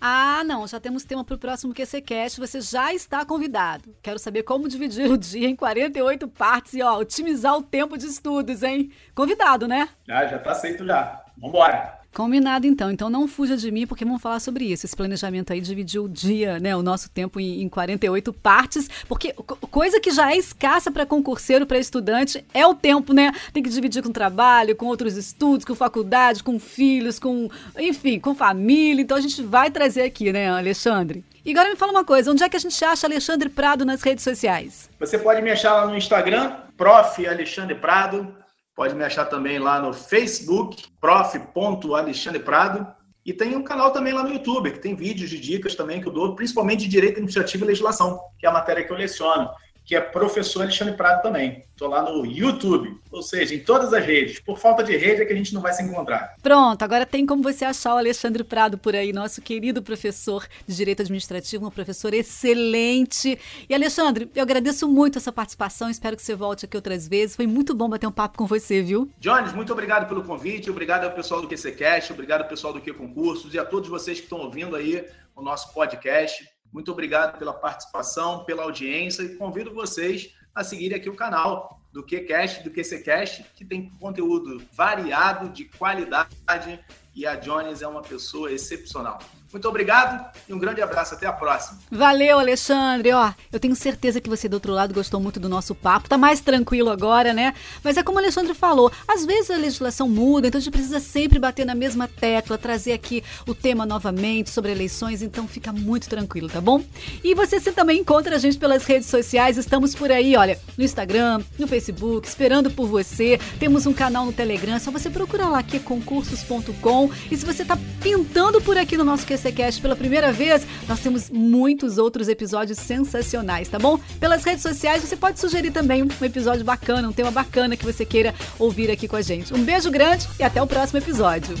Ah, 0.00 0.44
não, 0.44 0.66
já 0.66 0.78
temos 0.78 1.04
tema 1.04 1.24
para 1.24 1.34
o 1.34 1.38
próximo 1.38 1.74
QCCast, 1.74 2.38
você 2.38 2.60
já 2.60 2.94
está 2.94 3.24
convidado. 3.24 3.94
Quero 4.00 4.18
saber 4.18 4.44
como 4.44 4.68
dividir 4.68 5.10
o 5.10 5.18
dia 5.18 5.48
em 5.48 5.56
48 5.56 6.28
partes 6.28 6.74
e, 6.74 6.82
ó, 6.82 6.98
otimizar 6.98 7.56
o 7.56 7.62
tempo 7.62 7.98
de 7.98 8.06
estudos, 8.06 8.62
hein? 8.62 8.92
Convidado, 9.14 9.66
né? 9.66 9.88
Ah, 10.08 10.24
já 10.26 10.36
está 10.36 10.52
aceito 10.52 10.86
já. 10.86 11.24
Vambora! 11.36 11.97
Combinado 12.14 12.66
então. 12.66 12.90
Então 12.90 13.08
não 13.08 13.28
fuja 13.28 13.56
de 13.56 13.70
mim 13.70 13.86
porque 13.86 14.04
vamos 14.04 14.20
falar 14.20 14.40
sobre 14.40 14.64
isso. 14.64 14.86
Esse 14.86 14.96
planejamento 14.96 15.52
aí 15.52 15.60
dividir 15.60 16.00
o 16.00 16.08
dia, 16.08 16.58
né, 16.58 16.74
o 16.74 16.82
nosso 16.82 17.10
tempo 17.10 17.38
em, 17.38 17.62
em 17.62 17.68
48 17.68 18.32
partes, 18.32 18.88
porque 19.06 19.32
coisa 19.70 20.00
que 20.00 20.10
já 20.10 20.32
é 20.32 20.36
escassa 20.36 20.90
para 20.90 21.06
concurseiro, 21.06 21.66
para 21.66 21.78
estudante, 21.78 22.44
é 22.52 22.66
o 22.66 22.74
tempo, 22.74 23.12
né? 23.12 23.32
Tem 23.52 23.62
que 23.62 23.70
dividir 23.70 24.02
com 24.02 24.10
trabalho, 24.10 24.74
com 24.74 24.86
outros 24.86 25.16
estudos, 25.16 25.64
com 25.64 25.74
faculdade, 25.74 26.42
com 26.42 26.58
filhos, 26.58 27.18
com, 27.18 27.48
enfim, 27.78 28.18
com 28.18 28.34
família. 28.34 29.02
Então 29.02 29.16
a 29.16 29.20
gente 29.20 29.42
vai 29.42 29.70
trazer 29.70 30.02
aqui, 30.02 30.32
né, 30.32 30.48
Alexandre? 30.48 31.24
E 31.44 31.52
agora 31.52 31.70
me 31.70 31.76
fala 31.76 31.92
uma 31.92 32.04
coisa, 32.04 32.30
onde 32.30 32.42
é 32.42 32.48
que 32.48 32.56
a 32.56 32.60
gente 32.60 32.84
acha 32.84 33.06
Alexandre 33.06 33.48
Prado 33.48 33.84
nas 33.84 34.02
redes 34.02 34.24
sociais? 34.24 34.90
Você 34.98 35.18
pode 35.18 35.40
me 35.40 35.50
achar 35.50 35.72
lá 35.74 35.86
no 35.86 35.96
Instagram, 35.96 36.56
prof. 36.76 37.26
Alexandre 37.26 37.74
Prado. 37.74 38.37
Pode 38.78 38.94
me 38.94 39.02
achar 39.02 39.24
também 39.24 39.58
lá 39.58 39.80
no 39.80 39.92
Facebook, 39.92 40.84
prof.alexandre 41.00 42.38
Prado. 42.38 42.86
E 43.26 43.32
tem 43.32 43.56
um 43.56 43.62
canal 43.64 43.90
também 43.90 44.12
lá 44.12 44.22
no 44.22 44.32
YouTube, 44.32 44.70
que 44.70 44.78
tem 44.78 44.94
vídeos 44.94 45.28
de 45.30 45.40
dicas 45.40 45.74
também 45.74 46.00
que 46.00 46.06
eu 46.06 46.12
dou, 46.12 46.36
principalmente 46.36 46.82
de 46.82 46.88
Direito 46.88 47.14
Administrativo 47.14 47.64
e 47.64 47.66
Legislação, 47.66 48.20
que 48.38 48.46
é 48.46 48.48
a 48.48 48.52
matéria 48.52 48.84
que 48.84 48.92
eu 48.92 48.96
leciono 48.96 49.50
que 49.88 49.96
é 49.96 50.00
professor 50.02 50.60
Alexandre 50.60 50.94
Prado 50.94 51.22
também. 51.22 51.64
Estou 51.70 51.88
lá 51.88 52.02
no 52.02 52.26
YouTube, 52.26 52.94
ou 53.10 53.22
seja, 53.22 53.54
em 53.54 53.60
todas 53.60 53.94
as 53.94 54.04
redes. 54.04 54.38
Por 54.38 54.58
falta 54.58 54.84
de 54.84 54.94
rede 54.94 55.22
é 55.22 55.24
que 55.24 55.32
a 55.32 55.36
gente 55.36 55.54
não 55.54 55.62
vai 55.62 55.72
se 55.72 55.82
encontrar. 55.82 56.34
Pronto, 56.42 56.82
agora 56.82 57.06
tem 57.06 57.24
como 57.24 57.42
você 57.42 57.64
achar 57.64 57.94
o 57.94 57.96
Alexandre 57.96 58.44
Prado 58.44 58.76
por 58.76 58.94
aí, 58.94 59.14
nosso 59.14 59.40
querido 59.40 59.80
professor 59.80 60.46
de 60.66 60.76
Direito 60.76 61.00
Administrativo, 61.00 61.66
um 61.66 61.70
professor 61.70 62.12
excelente. 62.12 63.38
E 63.66 63.74
Alexandre, 63.74 64.30
eu 64.34 64.42
agradeço 64.42 64.86
muito 64.86 65.16
essa 65.16 65.32
participação, 65.32 65.88
espero 65.88 66.18
que 66.18 66.22
você 66.22 66.34
volte 66.34 66.66
aqui 66.66 66.76
outras 66.76 67.08
vezes. 67.08 67.34
Foi 67.34 67.46
muito 67.46 67.74
bom 67.74 67.88
bater 67.88 68.06
um 68.06 68.12
papo 68.12 68.36
com 68.36 68.44
você, 68.44 68.82
viu? 68.82 69.10
Jones, 69.18 69.54
muito 69.54 69.72
obrigado 69.72 70.06
pelo 70.06 70.22
convite, 70.22 70.68
obrigado 70.68 71.04
ao 71.04 71.12
pessoal 71.12 71.40
do 71.40 71.48
QCCast, 71.48 72.12
obrigado 72.12 72.42
ao 72.42 72.48
pessoal 72.48 72.74
do 72.74 72.80
Q 72.82 72.92
Concursos 72.92 73.54
e 73.54 73.58
a 73.58 73.64
todos 73.64 73.88
vocês 73.88 74.18
que 74.18 74.24
estão 74.24 74.40
ouvindo 74.40 74.76
aí 74.76 75.06
o 75.34 75.40
nosso 75.40 75.72
podcast. 75.72 76.44
Muito 76.72 76.92
obrigado 76.92 77.38
pela 77.38 77.52
participação, 77.52 78.44
pela 78.44 78.62
audiência 78.62 79.22
e 79.22 79.36
convido 79.36 79.74
vocês 79.74 80.34
a 80.54 80.62
seguirem 80.62 80.96
aqui 80.96 81.08
o 81.08 81.16
canal 81.16 81.80
do 81.92 82.02
QCast, 82.02 82.62
do 82.62 82.70
QCCast, 82.70 83.44
que 83.54 83.64
tem 83.64 83.90
conteúdo 83.98 84.62
variado, 84.72 85.48
de 85.48 85.64
qualidade 85.64 86.84
e 87.14 87.26
a 87.26 87.34
Jones 87.34 87.82
é 87.82 87.88
uma 87.88 88.02
pessoa 88.02 88.52
excepcional. 88.52 89.18
Muito 89.52 89.66
obrigado 89.66 90.30
e 90.48 90.52
um 90.52 90.58
grande 90.58 90.82
abraço. 90.82 91.14
Até 91.14 91.26
a 91.26 91.32
próxima. 91.32 91.78
Valeu, 91.90 92.38
Alexandre. 92.38 93.12
Ó, 93.12 93.32
eu 93.50 93.58
tenho 93.58 93.74
certeza 93.74 94.20
que 94.20 94.28
você 94.28 94.48
do 94.48 94.54
outro 94.54 94.72
lado 94.72 94.92
gostou 94.92 95.18
muito 95.20 95.40
do 95.40 95.48
nosso 95.48 95.74
papo. 95.74 96.08
Tá 96.08 96.18
mais 96.18 96.40
tranquilo 96.40 96.90
agora, 96.90 97.32
né? 97.32 97.54
Mas 97.82 97.96
é 97.96 98.02
como 98.02 98.18
o 98.18 98.20
Alexandre 98.20 98.52
falou, 98.54 98.92
às 99.06 99.24
vezes 99.24 99.50
a 99.50 99.56
legislação 99.56 100.08
muda, 100.08 100.48
então 100.48 100.58
a 100.58 100.60
gente 100.60 100.72
precisa 100.72 101.00
sempre 101.00 101.38
bater 101.38 101.64
na 101.64 101.74
mesma 101.74 102.06
tecla, 102.06 102.58
trazer 102.58 102.92
aqui 102.92 103.24
o 103.46 103.54
tema 103.54 103.86
novamente 103.86 104.50
sobre 104.50 104.70
eleições, 104.70 105.22
então 105.22 105.48
fica 105.48 105.72
muito 105.72 106.08
tranquilo, 106.08 106.48
tá 106.48 106.60
bom? 106.60 106.82
E 107.24 107.34
você 107.34 107.58
se 107.58 107.72
também 107.72 108.00
encontra 108.00 108.36
a 108.36 108.38
gente 108.38 108.58
pelas 108.58 108.84
redes 108.84 109.08
sociais, 109.08 109.56
estamos 109.56 109.94
por 109.94 110.12
aí, 110.12 110.36
olha, 110.36 110.58
no 110.76 110.84
Instagram, 110.84 111.42
no 111.58 111.66
Facebook, 111.66 112.28
esperando 112.28 112.70
por 112.70 112.86
você. 112.86 113.40
Temos 113.58 113.86
um 113.86 113.94
canal 113.94 114.26
no 114.26 114.32
Telegram, 114.32 114.78
só 114.78 114.90
você 114.90 115.08
procurar 115.08 115.48
lá 115.48 115.62
que 115.62 115.76
é 115.76 115.80
concursos.com. 115.80 117.10
E 117.30 117.36
se 117.36 117.44
você 117.44 117.64
tá 117.64 117.78
pintando 118.02 118.60
por 118.60 118.76
aqui 118.76 118.96
no 118.96 119.04
nosso 119.04 119.26
QCCast 119.38 119.80
pela 119.80 119.96
primeira 119.96 120.32
vez, 120.32 120.66
nós 120.88 121.00
temos 121.00 121.30
muitos 121.30 121.98
outros 121.98 122.28
episódios 122.28 122.78
sensacionais, 122.78 123.68
tá 123.68 123.78
bom? 123.78 123.98
Pelas 124.18 124.44
redes 124.44 124.62
sociais 124.62 125.02
você 125.02 125.16
pode 125.16 125.38
sugerir 125.38 125.70
também 125.70 126.02
um 126.02 126.08
episódio 126.24 126.64
bacana, 126.64 127.08
um 127.08 127.12
tema 127.12 127.30
bacana 127.30 127.76
que 127.76 127.84
você 127.84 128.04
queira 128.04 128.34
ouvir 128.58 128.90
aqui 128.90 129.06
com 129.06 129.16
a 129.16 129.22
gente. 129.22 129.54
Um 129.54 129.62
beijo 129.64 129.90
grande 129.90 130.28
e 130.38 130.42
até 130.42 130.60
o 130.60 130.66
próximo 130.66 130.98
episódio. 130.98 131.56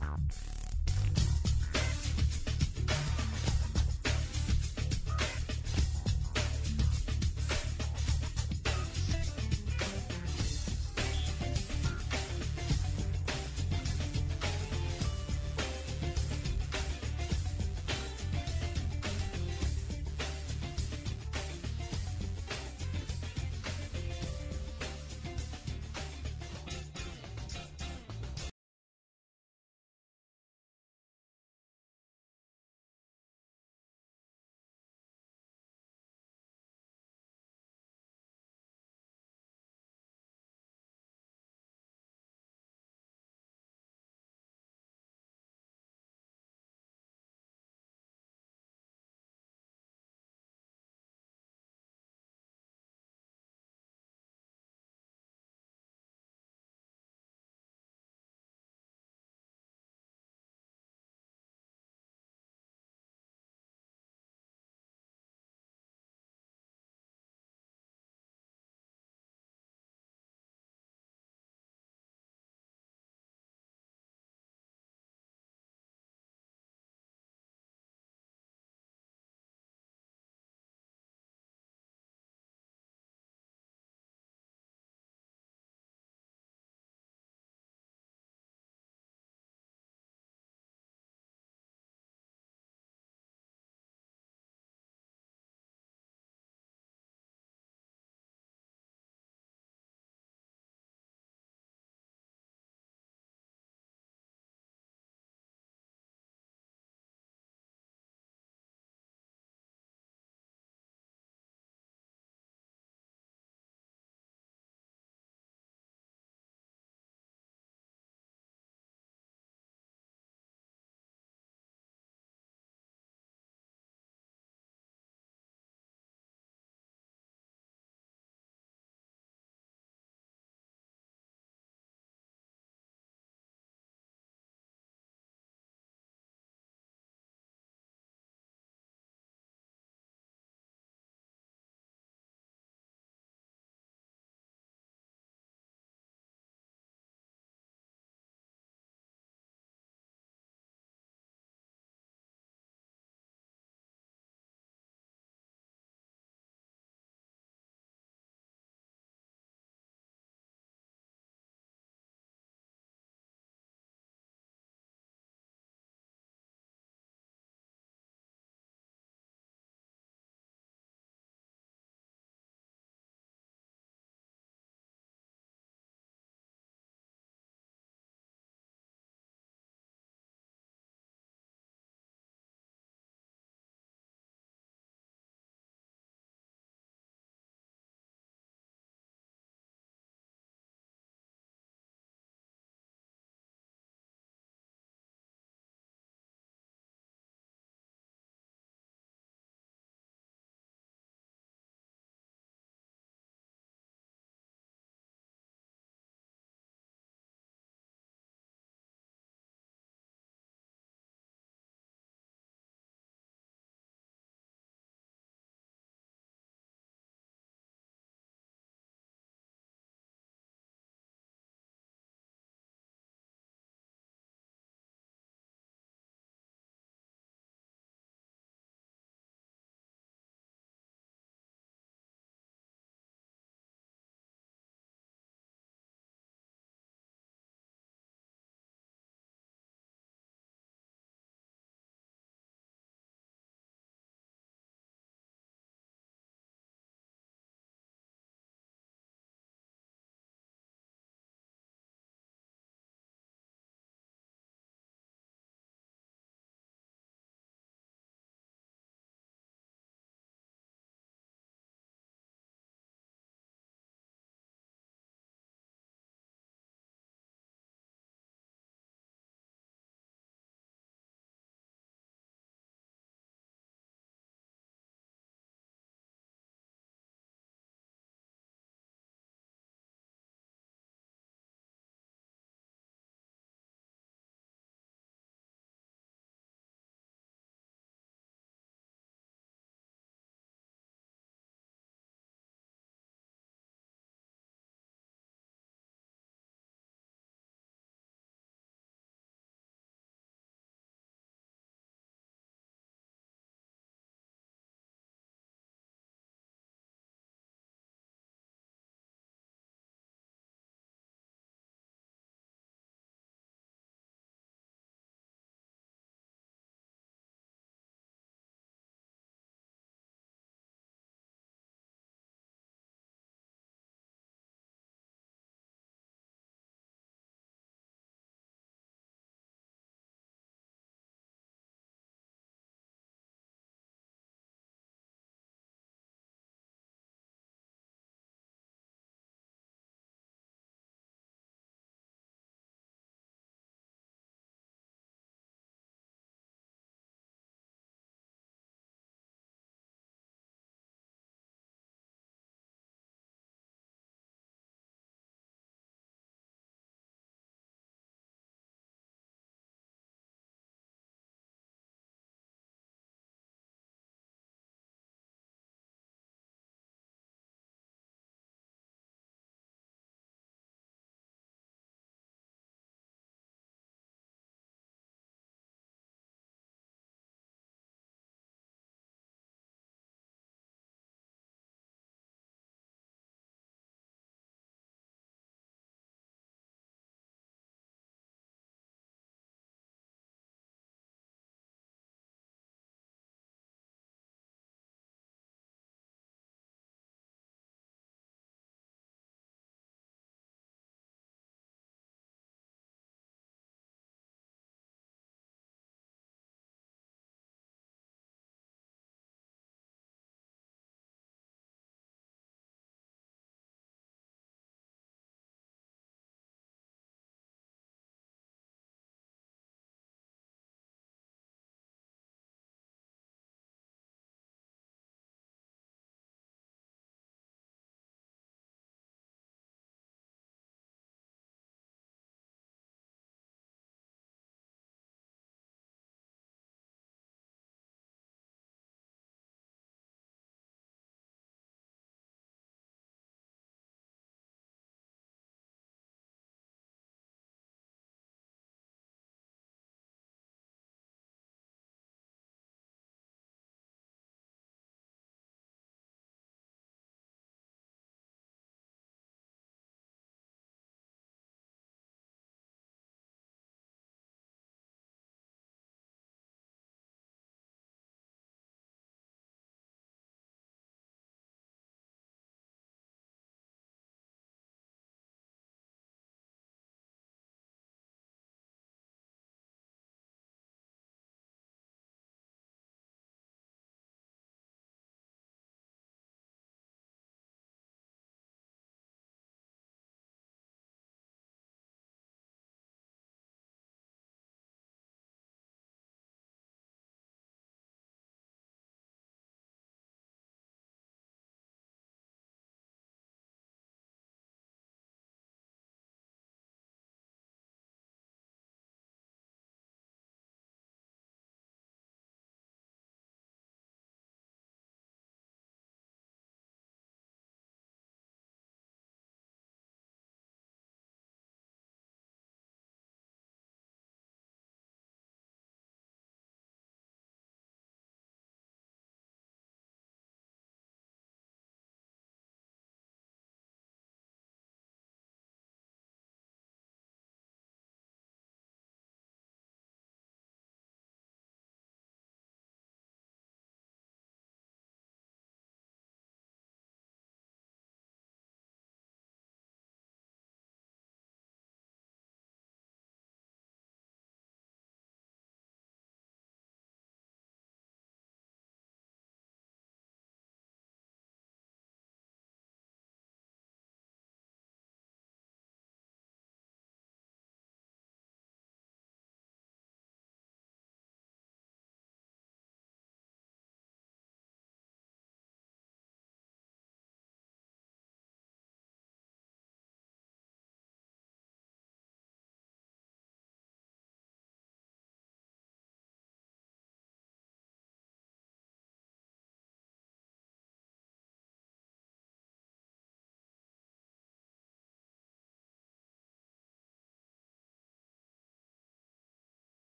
you. 0.00 0.57